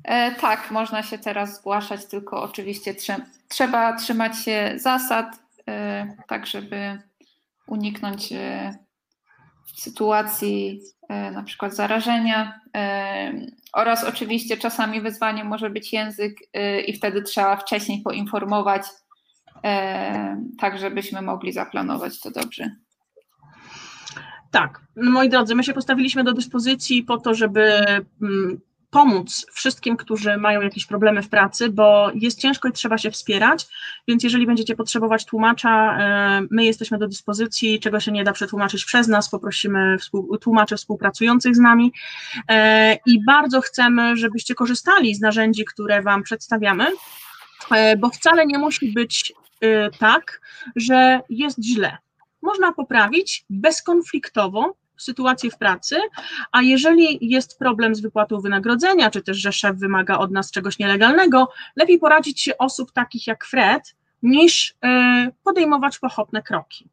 E, 0.04 0.32
tak, 0.32 0.72
można 0.72 1.04
się 1.04 1.18
teraz 1.18 1.56
zgłaszać, 1.56 2.06
tylko 2.06 2.44
oczywiście 2.44 2.96
trzeba 3.48 3.94
trzymać 3.98 4.44
się 4.44 4.74
zasad, 4.76 5.40
e, 5.68 6.08
tak 6.28 6.48
żeby 6.48 7.02
uniknąć 7.68 8.32
e, 8.32 8.78
sytuacji 9.76 10.82
na 11.10 11.44
przykład 11.44 11.76
zarażenia 11.76 12.60
oraz 13.74 14.04
oczywiście 14.04 14.58
czasami 14.58 15.02
wyzwaniem 15.02 15.48
może 15.48 15.70
być 15.70 15.94
język 15.94 16.38
i 16.88 16.94
wtedy 16.94 17.22
trzeba 17.22 17.56
wcześniej 17.56 18.02
poinformować, 18.02 18.82
tak 20.60 20.80
żebyśmy 20.80 21.22
mogli 21.22 21.54
zaplanować 21.54 22.20
to 22.20 22.32
dobrze. 22.32 22.72
Tak, 24.52 24.82
moi 24.96 25.30
drodzy, 25.30 25.56
my 25.56 25.64
się 25.64 25.74
postawiliśmy 25.74 26.24
do 26.24 26.34
dyspozycji 26.34 27.04
po 27.04 27.18
to, 27.18 27.34
żeby 27.34 27.62
mm, 28.22 28.60
pomóc 28.90 29.46
wszystkim, 29.54 29.98
którzy 29.98 30.38
mają 30.38 30.62
jakieś 30.62 30.86
problemy 30.86 31.22
w 31.22 31.30
pracy, 31.30 31.70
bo 31.70 32.12
jest 32.16 32.40
ciężko 32.40 32.68
i 32.68 32.72
trzeba 32.72 32.98
się 32.98 33.12
wspierać, 33.12 33.68
więc 34.08 34.24
jeżeli 34.24 34.46
będziecie 34.46 34.76
potrzebować 34.76 35.26
tłumacza, 35.26 35.98
e, 36.00 36.42
my 36.52 36.66
jesteśmy 36.66 36.98
do 36.98 37.08
dyspozycji, 37.08 37.80
czego 37.80 38.00
się 38.00 38.12
nie 38.12 38.24
da 38.24 38.32
przetłumaczyć 38.32 38.86
przez 38.86 39.08
nas, 39.08 39.30
poprosimy 39.30 39.98
tłumaczy 40.42 40.78
współpracujących 40.78 41.56
z 41.56 41.60
nami 41.60 41.94
e, 42.48 42.98
i 43.06 43.26
bardzo 43.26 43.62
chcemy, 43.62 44.18
żebyście 44.18 44.56
korzystali 44.56 45.16
z 45.16 45.22
narzędzi, 45.22 45.66
które 45.66 46.02
Wam 46.02 46.24
przedstawiamy, 46.24 46.88
e, 47.72 47.98
bo 47.98 48.10
wcale 48.10 48.46
nie 48.46 48.58
musi 48.58 48.94
być 48.94 49.34
tak, 50.00 50.42
że 50.76 51.20
jest 51.30 51.64
źle. 51.64 51.98
Można 52.42 52.72
poprawić 52.72 53.46
bezkonfliktowo 53.50 54.76
sytuację 55.00 55.52
w 55.52 55.58
pracy, 55.58 55.96
a 56.52 56.62
jeżeli 56.62 57.18
jest 57.22 57.60
problem 57.60 57.96
z 57.96 58.02
wypłatą 58.02 58.40
wynagrodzenia, 58.42 59.12
czy 59.12 59.22
też, 59.22 59.38
że 59.38 59.52
szef 59.52 59.76
wymaga 59.78 60.18
od 60.18 60.32
nas 60.32 60.52
czegoś 60.52 60.80
nielegalnego, 60.80 61.50
lepiej 61.76 62.00
poradzić 62.00 62.42
się 62.42 62.58
osób 62.58 62.92
takich 62.92 63.28
jak 63.28 63.46
Fred, 63.46 63.96
niż 64.24 64.76
podejmować 65.44 66.00
pochopne 66.00 66.44
kroki. 66.44 66.90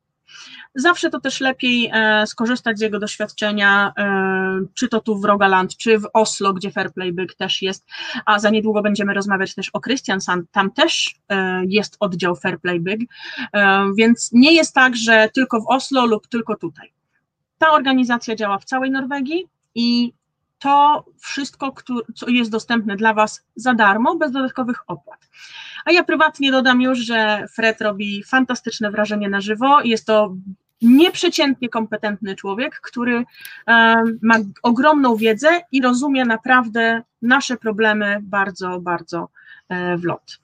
Zawsze 0.74 1.10
to 1.10 1.20
też 1.20 1.40
lepiej 1.40 1.90
e, 1.92 2.26
skorzystać 2.26 2.78
z 2.78 2.80
jego 2.80 2.98
doświadczenia, 2.98 3.92
e, 3.98 4.66
czy 4.74 4.88
to 4.88 5.00
tu 5.00 5.20
w 5.20 5.24
Rogaland, 5.24 5.76
czy 5.76 5.98
w 5.98 6.08
Oslo, 6.12 6.52
gdzie 6.52 6.70
Fairplay 6.70 7.12
Byg 7.12 7.34
też 7.34 7.62
jest, 7.62 7.86
a 8.26 8.38
za 8.38 8.50
niedługo 8.50 8.82
będziemy 8.82 9.14
rozmawiać 9.14 9.54
też 9.54 9.70
o 9.72 9.80
Christiansand, 9.80 10.50
tam 10.50 10.70
też 10.70 11.14
e, 11.28 11.62
jest 11.66 11.96
oddział 12.00 12.36
Fairplay 12.36 12.80
Byg, 12.80 13.00
więc 13.96 14.30
nie 14.32 14.52
jest 14.52 14.74
tak, 14.74 14.96
że 14.96 15.28
tylko 15.34 15.60
w 15.60 15.68
Oslo 15.68 16.06
lub 16.06 16.26
tylko 16.26 16.56
tutaj. 16.56 16.92
Ta 17.58 17.70
organizacja 17.70 18.36
działa 18.36 18.58
w 18.58 18.64
całej 18.64 18.90
Norwegii 18.90 19.48
i 19.74 20.12
to 20.58 21.04
wszystko, 21.18 21.74
co 22.14 22.28
jest 22.28 22.50
dostępne 22.50 22.96
dla 22.96 23.14
Was 23.14 23.46
za 23.56 23.74
darmo, 23.74 24.16
bez 24.16 24.32
dodatkowych 24.32 24.78
opłat. 24.86 25.28
A 25.84 25.92
ja 25.92 26.04
prywatnie 26.04 26.52
dodam 26.52 26.80
już, 26.80 26.98
że 26.98 27.46
Fred 27.54 27.80
robi 27.80 28.24
fantastyczne 28.24 28.90
wrażenie 28.90 29.28
na 29.28 29.40
żywo. 29.40 29.80
Jest 29.82 30.06
to 30.06 30.36
nieprzeciętnie 30.82 31.68
kompetentny 31.68 32.36
człowiek, 32.36 32.80
który 32.80 33.24
ma 34.22 34.34
ogromną 34.62 35.16
wiedzę 35.16 35.48
i 35.72 35.82
rozumie 35.82 36.24
naprawdę 36.24 37.02
nasze 37.22 37.56
problemy 37.56 38.18
bardzo, 38.22 38.80
bardzo 38.80 39.28
e, 39.68 39.96
w 39.96 40.04
lot. 40.04 40.38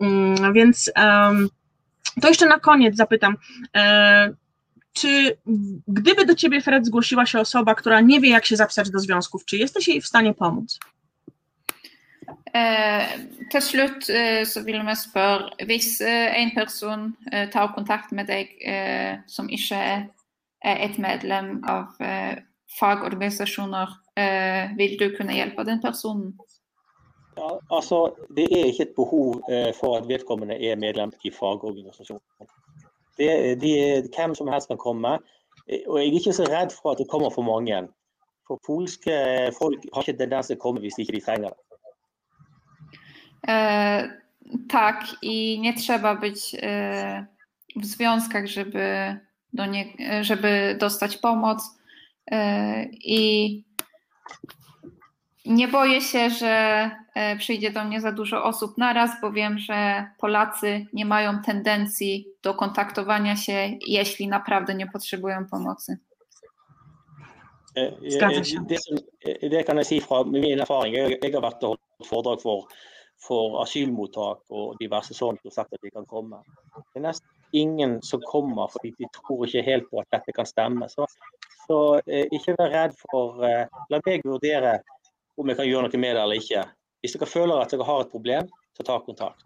Mm, 0.00 0.52
więc 0.52 0.92
to 2.20 2.28
jeszcze 2.28 2.46
na 2.46 2.60
koniec 2.60 2.96
zapytam, 2.96 3.36
e, 3.76 4.30
czy 4.92 5.38
gdyby 5.88 6.26
do 6.26 6.34
ciebie, 6.34 6.60
Fred, 6.60 6.86
zgłosiła 6.86 7.26
się 7.26 7.40
osoba, 7.40 7.74
która 7.74 8.00
nie 8.00 8.20
wie, 8.20 8.30
jak 8.30 8.46
się 8.46 8.56
zapisać 8.56 8.90
do 8.90 8.98
związków, 8.98 9.44
czy 9.44 9.56
jesteś 9.56 9.88
jej 9.88 10.00
w 10.00 10.06
stanie 10.06 10.34
pomóc? 10.34 10.78
Eh, 12.52 13.08
til 13.50 13.62
slutt 13.62 14.08
eh, 14.10 14.48
så 14.48 14.62
vil 14.64 14.82
vi 14.86 14.96
spørre 14.96 15.50
Hvis 15.66 16.00
eh, 16.00 16.42
en 16.42 16.50
person 16.50 17.16
eh, 17.32 17.48
tar 17.50 17.74
kontakt 17.74 18.12
med 18.12 18.26
deg 18.26 18.46
eh, 18.66 19.18
som 19.26 19.48
ikke 19.48 20.10
er 20.60 20.76
et 20.84 20.98
medlem 20.98 21.62
av 21.64 21.86
eh, 22.00 22.42
fagorganisasjoner, 22.78 23.88
vil 24.76 24.98
du 24.98 25.16
kunne 25.16 25.34
hjelpe 25.34 25.64
den 25.64 25.80
personen? 25.82 26.34
Ja, 27.36 27.58
altså, 27.70 28.14
det 28.36 28.44
er 28.52 28.66
ikke 28.68 28.82
et 28.82 28.94
behov 28.96 29.40
for 29.80 29.96
at 29.96 30.08
vedkommende 30.08 30.54
er 30.54 30.76
medlem 30.76 31.12
i 31.24 31.30
fagorganisasjonen. 31.30 32.50
Det, 33.20 33.60
de, 33.60 33.72
hvem 34.16 34.34
som 34.34 34.48
helst 34.48 34.68
kan 34.68 34.80
komme. 34.80 35.18
Og 35.86 35.96
jeg 36.00 36.08
er 36.08 36.18
ikke 36.18 36.32
så 36.32 36.46
redd 36.48 36.72
for 36.74 36.94
at 36.94 36.98
det 36.98 37.08
kommer 37.10 37.30
for 37.30 37.44
mange. 37.44 37.82
For 38.48 38.60
polske 38.66 39.12
folk 39.58 39.84
har 39.94 40.06
ikke 40.06 40.18
tendens 40.18 40.48
til 40.48 40.58
å 40.58 40.62
komme 40.62 40.80
hvis 40.82 40.98
ikke 40.98 41.18
de 41.18 41.20
trenger 41.26 41.52
det. 41.52 41.66
E, 43.48 43.56
tak, 44.70 45.04
i 45.22 45.58
nie 45.60 45.74
trzeba 45.74 46.14
być 46.14 46.54
e, 46.54 47.26
w 47.76 47.84
związkach, 47.86 48.46
żeby, 48.46 49.16
do 49.52 49.66
nie, 49.66 49.84
żeby 50.20 50.76
dostać 50.80 51.16
pomoc. 51.16 51.62
E, 52.30 52.84
I 52.92 53.64
nie 55.44 55.68
boję 55.68 56.00
się, 56.00 56.30
że 56.30 56.90
przyjdzie 57.38 57.70
do 57.70 57.84
mnie 57.84 58.00
za 58.00 58.12
dużo 58.12 58.44
osób 58.44 58.78
naraz, 58.78 59.10
bo 59.20 59.32
wiem, 59.32 59.58
że 59.58 60.06
Polacy 60.18 60.86
nie 60.92 61.04
mają 61.04 61.42
tendencji 61.42 62.29
do 62.42 62.54
kontaktowania 62.54 63.36
się, 63.36 63.78
jeśli 63.86 64.28
naprawdę 64.28 64.74
nie 64.74 64.86
potrzebują 64.86 65.46
pomocy. 65.50 65.98
Zgadza 68.08 68.44
się. 68.44 68.64
Det, 68.68 68.78
det 69.50 69.64
kan 69.64 69.76
jeg 69.76 69.86
si 69.86 70.00
fra 70.00 70.24
min 70.24 70.60
erfaring. 70.60 70.94
Jeg, 70.94 71.18
jeg 71.22 71.32
har 71.32 71.42
vært 71.42 71.62
og 71.62 71.76
holdt 71.76 72.08
foredrag 72.08 72.42
for 72.42 72.66
for 73.20 73.60
asylmottak 73.62 74.48
og 74.48 74.78
diverse 74.80 75.14
sånt 75.14 75.44
og 75.44 75.52
sagt 75.52 75.74
at 75.76 75.82
de 75.84 75.92
kan 75.92 76.06
komme. 76.08 76.40
Det 76.92 77.00
er 77.00 77.06
nesten 77.10 77.28
ingen 77.52 77.98
som 78.06 78.22
kommer 78.24 78.70
fordi 78.72 78.94
de 78.98 79.08
tror 79.16 79.44
ikke 79.46 79.66
helt 79.66 79.88
på 79.90 80.00
at 80.00 80.08
dette 80.16 80.32
kan 80.36 80.48
stemme. 80.48 80.88
Så, 80.88 81.06
så 81.66 82.00
eh, 82.06 82.26
ikke 82.32 82.56
vær 82.58 82.72
redd 82.72 82.96
for 83.02 83.44
eh, 83.44 83.66
La 83.92 84.00
meg 84.06 84.24
vurdere 84.24 84.78
om 85.36 85.48
jeg 85.52 85.60
kan 85.60 85.68
gjøre 85.68 85.88
noe 85.88 86.00
med 86.00 86.16
det 86.16 86.22
eller 86.22 86.40
ikke. 86.40 86.64
Hvis 87.00 87.16
dere 87.16 87.28
føler 87.28 87.60
at 87.60 87.72
dere 87.72 87.88
har 87.88 88.04
et 88.04 88.12
problem, 88.12 88.48
så 88.76 88.86
ta 88.86 88.98
kontakt. 89.04 89.44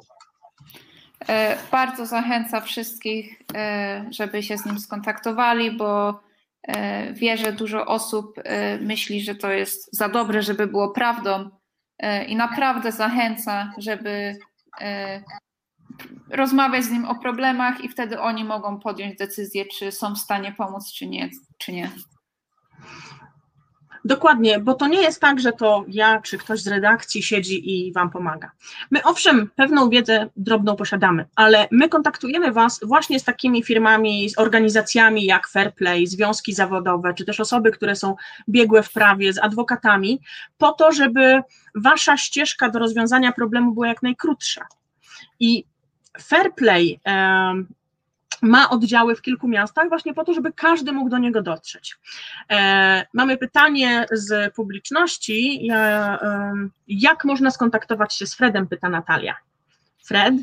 E, 1.28 1.56
bardzo 1.70 2.06
zachęca 2.06 2.60
wszystkich, 2.60 3.42
e, 3.54 4.04
żeby 4.10 4.42
się 4.42 4.58
z 4.58 4.66
nim 4.66 4.78
skontaktowali, 4.78 5.70
bo 5.70 6.20
e, 6.62 7.12
wie, 7.12 7.36
że 7.36 7.52
dużo 7.52 7.86
osób 7.86 8.40
myśli, 8.80 9.20
że 9.20 9.34
to 9.34 9.50
jest 9.50 9.96
za 9.96 10.08
dobre, 10.08 10.42
żeby 10.42 10.66
było 10.66 10.90
prawdą, 10.90 11.50
i 12.28 12.36
naprawdę 12.36 12.92
zachęca, 12.92 13.72
żeby 13.78 14.36
rozmawiać 16.30 16.84
z 16.84 16.90
nim 16.90 17.04
o 17.04 17.14
problemach 17.14 17.84
i 17.84 17.88
wtedy 17.88 18.20
oni 18.20 18.44
mogą 18.44 18.80
podjąć 18.80 19.18
decyzję, 19.18 19.64
czy 19.66 19.92
są 19.92 20.14
w 20.14 20.18
stanie 20.18 20.52
pomóc, 20.52 20.92
czy 20.92 21.06
nie. 21.06 21.30
Czy 21.58 21.72
nie. 21.72 21.90
Dokładnie, 24.04 24.58
bo 24.58 24.74
to 24.74 24.86
nie 24.86 25.02
jest 25.02 25.20
tak, 25.20 25.40
że 25.40 25.52
to 25.52 25.84
ja 25.88 26.20
czy 26.20 26.38
ktoś 26.38 26.60
z 26.60 26.66
redakcji 26.66 27.22
siedzi 27.22 27.88
i 27.88 27.92
Wam 27.92 28.10
pomaga. 28.10 28.50
My 28.90 29.02
owszem, 29.02 29.50
pewną 29.56 29.90
wiedzę 29.90 30.28
drobną 30.36 30.76
posiadamy, 30.76 31.26
ale 31.36 31.68
my 31.70 31.88
kontaktujemy 31.88 32.52
Was 32.52 32.80
właśnie 32.82 33.20
z 33.20 33.24
takimi 33.24 33.62
firmami, 33.62 34.30
z 34.30 34.38
organizacjami 34.38 35.24
jak 35.24 35.48
Fairplay, 35.48 36.06
związki 36.06 36.52
zawodowe, 36.52 37.14
czy 37.14 37.24
też 37.24 37.40
osoby, 37.40 37.70
które 37.70 37.96
są 37.96 38.14
biegłe 38.48 38.82
w 38.82 38.92
prawie, 38.92 39.32
z 39.32 39.38
adwokatami, 39.38 40.20
po 40.58 40.72
to, 40.72 40.92
żeby 40.92 41.42
Wasza 41.74 42.16
ścieżka 42.16 42.68
do 42.68 42.78
rozwiązania 42.78 43.32
problemu 43.32 43.72
była 43.72 43.88
jak 43.88 44.02
najkrótsza. 44.02 44.66
I 45.40 45.64
Fairplay, 46.20 47.00
ma 48.44 48.70
oddziały 48.70 49.16
w 49.16 49.22
kilku 49.22 49.48
miastach 49.48 49.88
właśnie 49.88 50.14
po 50.14 50.24
to, 50.24 50.34
żeby 50.34 50.52
każdy 50.52 50.92
mógł 50.92 51.10
do 51.10 51.18
niego 51.18 51.42
dotrzeć. 51.42 51.96
E, 52.50 53.06
mamy 53.12 53.36
pytanie 53.36 54.06
z 54.12 54.54
publiczności, 54.54 55.68
jak 56.88 57.24
można 57.24 57.50
skontaktować 57.50 58.14
się 58.14 58.26
z 58.26 58.34
Fredem, 58.34 58.68
pyta 58.68 58.88
Natalia. 58.88 59.34
Fred? 60.04 60.34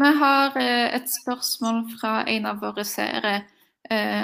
Vi 0.00 0.18
har 0.18 0.52
et 0.92 1.10
spørsmål 1.10 1.84
fra 2.00 2.24
en 2.24 2.46
av 2.46 2.60
våre 2.60 2.84
seere, 2.84 3.44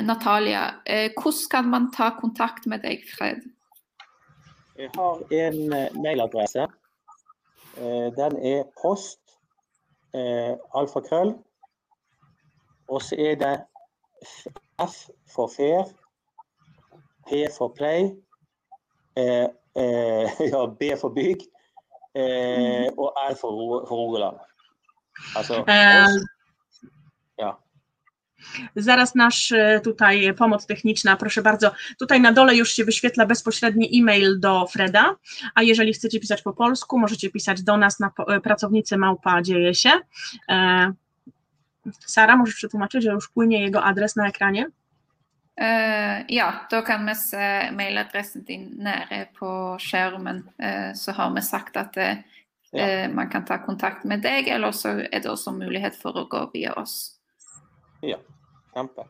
Natalia. 0.03 0.83
Hvordan 1.15 1.49
kan 1.51 1.69
man 1.69 1.91
ta 1.91 2.11
kontakt 2.11 2.67
med 2.67 2.83
deg, 2.83 3.05
Fred? 3.07 3.43
Jeg 4.79 4.91
har 4.97 5.23
en 5.31 5.69
mailadresse. 6.03 6.67
Den 8.17 8.37
er 8.43 8.65
post 8.83 9.21
alfakrøll 10.75 11.35
så 12.99 13.15
er 13.19 13.35
det 13.39 13.57
F 14.83 15.11
for 15.35 15.49
fair, 15.57 15.85
P 17.29 17.47
for 17.59 17.69
play, 17.69 18.11
eh, 19.17 19.49
eh, 19.77 20.41
ja, 20.53 20.67
B 20.67 20.97
for 21.01 21.15
bygg 21.15 21.47
eh, 22.15 22.89
og 22.99 23.13
R 23.31 23.35
for, 23.41 23.87
for 23.89 23.97
Rogaland. 23.97 24.39
Also, 25.37 25.65
ja. 27.39 27.57
Zaraz 28.77 29.15
nasz 29.15 29.53
e, 29.53 29.81
tutaj 29.81 30.35
pomoc 30.35 30.67
techniczna, 30.67 31.17
proszę 31.17 31.43
bardzo. 31.43 31.71
Tutaj 31.99 32.21
na 32.21 32.33
dole 32.33 32.57
już 32.57 32.73
się 32.73 32.85
wyświetla 32.85 33.27
bezpośredni 33.27 33.99
e-mail 33.99 34.41
do 34.41 34.67
Freda, 34.67 35.17
a 35.55 35.63
jeżeli 35.63 35.93
chcecie 35.93 36.21
pisać 36.21 36.43
po 36.43 36.53
polsku, 36.53 36.99
możecie 36.99 37.31
pisać 37.31 37.63
do 37.63 37.77
nas 37.77 38.01
na 38.01 38.11
e, 38.29 38.41
pracownicy 38.41 38.97
małpa 38.97 39.43
dzieje 39.43 39.75
się. 39.75 39.91
Sara, 42.07 42.37
możesz 42.37 42.55
przetłumaczyć, 42.55 43.05
że 43.05 43.11
już 43.11 43.29
płynie 43.29 43.63
jego 43.63 43.85
adres 43.85 44.17
na 44.17 44.29
ekranie? 44.29 44.67
Uh, 45.61 46.25
ja, 46.29 46.67
da 46.71 46.83
kan 46.83 47.07
vi 47.07 47.15
se 47.15 47.73
mailadressen 47.73 48.45
din 48.45 48.71
nede 48.77 49.27
på 49.39 49.77
skjermen. 49.81 50.43
Uh, 50.59 50.95
så 50.95 51.13
har 51.13 51.35
vi 51.35 51.43
sagt 51.43 51.77
at 51.77 51.97
uh, 51.97 52.17
ja. 52.73 53.09
man 53.09 53.29
kan 53.29 53.45
ta 53.45 53.59
kontakt 53.59 54.05
med 54.05 54.23
deg, 54.23 54.49
eller 54.49 54.73
så 54.73 54.89
er 54.89 55.21
det 55.21 55.31
også 55.31 55.53
mulighet 55.53 55.97
for 55.97 56.17
å 56.17 56.25
gå 56.25 56.51
via 56.55 56.73
oss. 56.73 57.21
Ja, 58.03 58.17
kjempe. 58.75 59.05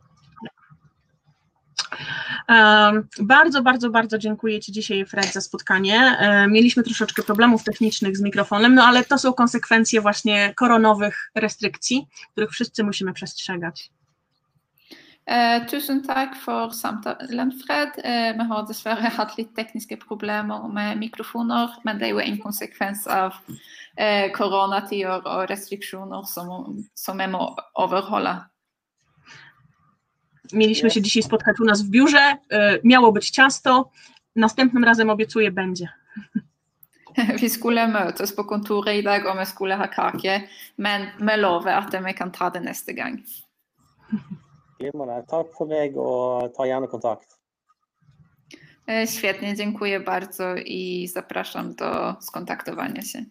Bardzo, 3.20 3.62
bardzo, 3.62 3.90
bardzo 3.90 4.18
dziękuję 4.18 4.60
Ci 4.60 4.72
dzisiaj, 4.72 5.06
Fred, 5.06 5.32
za 5.32 5.40
spotkanie. 5.40 6.18
Mieliśmy 6.48 6.82
troszeczkę 6.82 7.22
problemów 7.22 7.64
technicznych 7.64 8.16
z 8.16 8.20
mikrofonem, 8.20 8.74
no 8.74 8.84
ale 8.84 9.04
to 9.04 9.18
są 9.18 9.32
konsekwencje 9.32 10.00
właśnie 10.00 10.54
koronowych 10.56 11.30
restrykcji, 11.34 12.06
których 12.32 12.50
wszyscy 12.50 12.84
musimy 12.84 13.12
przestrzegać. 13.12 13.90
Eh, 15.30 15.66
tusen 15.70 16.02
takk 16.02 16.34
for 16.36 16.74
samtalen, 16.74 17.52
Fred. 17.52 17.98
Eh, 17.98 18.34
vi 18.38 18.44
har 18.44 18.66
dessverre 18.66 19.10
hatt 19.10 19.36
litt 19.38 19.54
tekniske 19.54 19.96
problemer 19.96 20.68
med 20.68 20.98
mikrofoner, 20.98 21.68
men 21.84 21.98
det 21.98 22.08
er 22.08 22.10
jo 22.10 22.18
en 22.18 22.38
konsekvens 22.38 23.06
av 23.06 23.36
eh, 23.96 24.32
koronatider 24.32 25.22
og 25.26 25.50
restriksjoner 25.50 26.26
som, 26.26 26.82
som 26.94 27.16
my 27.16 27.28
må 27.30 27.44
overholde. 27.74 28.34
Mieliśmy 30.52 30.90
się 30.90 31.02
dzisiaj 31.02 31.22
spotkać 31.22 31.60
u 31.60 31.64
nas 31.64 31.82
w 31.82 31.90
biurze, 31.90 32.36
y, 32.52 32.56
miało 32.84 33.12
być 33.12 33.30
ciasto, 33.30 33.90
następnym 34.36 34.84
razem 34.84 35.10
obiecuję 35.10 35.50
będzie. 35.50 35.88
Vi 37.42 37.50
skulle 37.50 37.88
møtes 37.88 38.32
på 38.32 38.44
kontoret 38.44 38.96
i 38.96 39.02
dag 39.02 39.26
og 39.26 39.38
vi 39.38 39.46
skulle 39.46 39.76
ha 39.76 39.88
kake, 39.88 40.40
men 40.78 41.06
vi 41.18 41.36
lover 41.36 41.72
at 41.72 42.04
vi 42.04 42.12
kan 42.12 42.30
ta 42.30 42.50
det 42.50 42.62
neste 42.62 42.92
gang. 42.92 43.20
Glimrende. 44.78 45.26
Takk 45.34 45.54
for 45.58 45.66
meg, 45.66 45.96
og 45.96 46.54
ta 46.56 46.66
gjerne 46.66 46.86
kontakt. 46.86 47.36
E, 48.86 49.06
Świetnie, 49.06 49.56
dziękuję 49.56 50.00
bardzo 50.00 50.54
i 50.56 51.08
zapraszam 51.08 51.74
do 51.74 52.16
skontaktowania 52.20 53.02
się. 53.02 53.24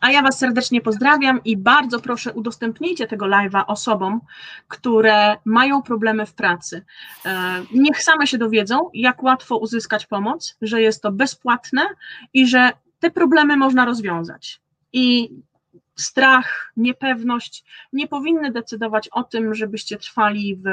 A 0.00 0.10
ja 0.10 0.22
Was 0.22 0.38
serdecznie 0.38 0.80
pozdrawiam 0.80 1.40
i 1.44 1.56
bardzo 1.56 2.00
proszę 2.00 2.32
udostępnijcie 2.32 3.06
tego 3.06 3.26
live'a 3.26 3.64
osobom, 3.66 4.20
które 4.68 5.36
mają 5.44 5.82
problemy 5.82 6.26
w 6.26 6.34
pracy. 6.34 6.84
E, 7.26 7.62
Niech 7.74 8.02
same 8.02 8.26
się 8.26 8.38
dowiedzą, 8.38 8.90
jak 8.94 9.22
łatwo 9.22 9.56
uzyskać 9.56 10.06
pomoc, 10.06 10.56
że 10.62 10.82
jest 10.82 11.02
to 11.02 11.12
bezpłatne 11.12 11.82
i 12.34 12.46
że 12.46 12.72
te 13.00 13.10
problemy 13.10 13.56
można 13.56 13.84
rozwiązać. 13.84 14.60
I 14.92 15.30
strach, 15.96 16.72
niepewność 16.76 17.64
nie 17.92 18.08
powinny 18.08 18.52
decydować 18.52 19.08
o 19.08 19.24
tym, 19.24 19.54
żebyście 19.54 19.96
trwali 19.96 20.56
w 20.56 20.66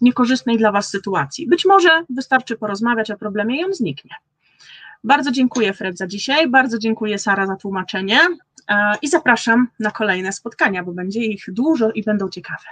niekorzystnej 0.00 0.58
dla 0.58 0.72
Was 0.72 0.90
sytuacji. 0.90 1.48
Być 1.48 1.66
może 1.66 2.04
wystarczy 2.10 2.56
porozmawiać 2.56 3.10
o 3.10 3.18
problemie 3.18 3.60
i 3.60 3.64
on 3.64 3.74
zniknie. 3.74 4.14
Bardzo 5.04 5.30
dziękuję 5.30 5.72
Fred 5.72 5.98
za 5.98 6.06
dzisiaj, 6.06 6.48
bardzo 6.50 6.78
dziękuję 6.78 7.18
Sara 7.18 7.46
za 7.46 7.56
tłumaczenie 7.56 8.18
e, 8.68 8.94
i 9.02 9.08
zapraszam 9.08 9.68
na 9.80 9.90
kolejne 9.90 10.32
spotkania, 10.32 10.84
bo 10.84 10.92
będzie 10.92 11.20
ich 11.20 11.44
dużo 11.48 11.90
i 11.90 12.02
będą 12.02 12.28
ciekawe. 12.28 12.64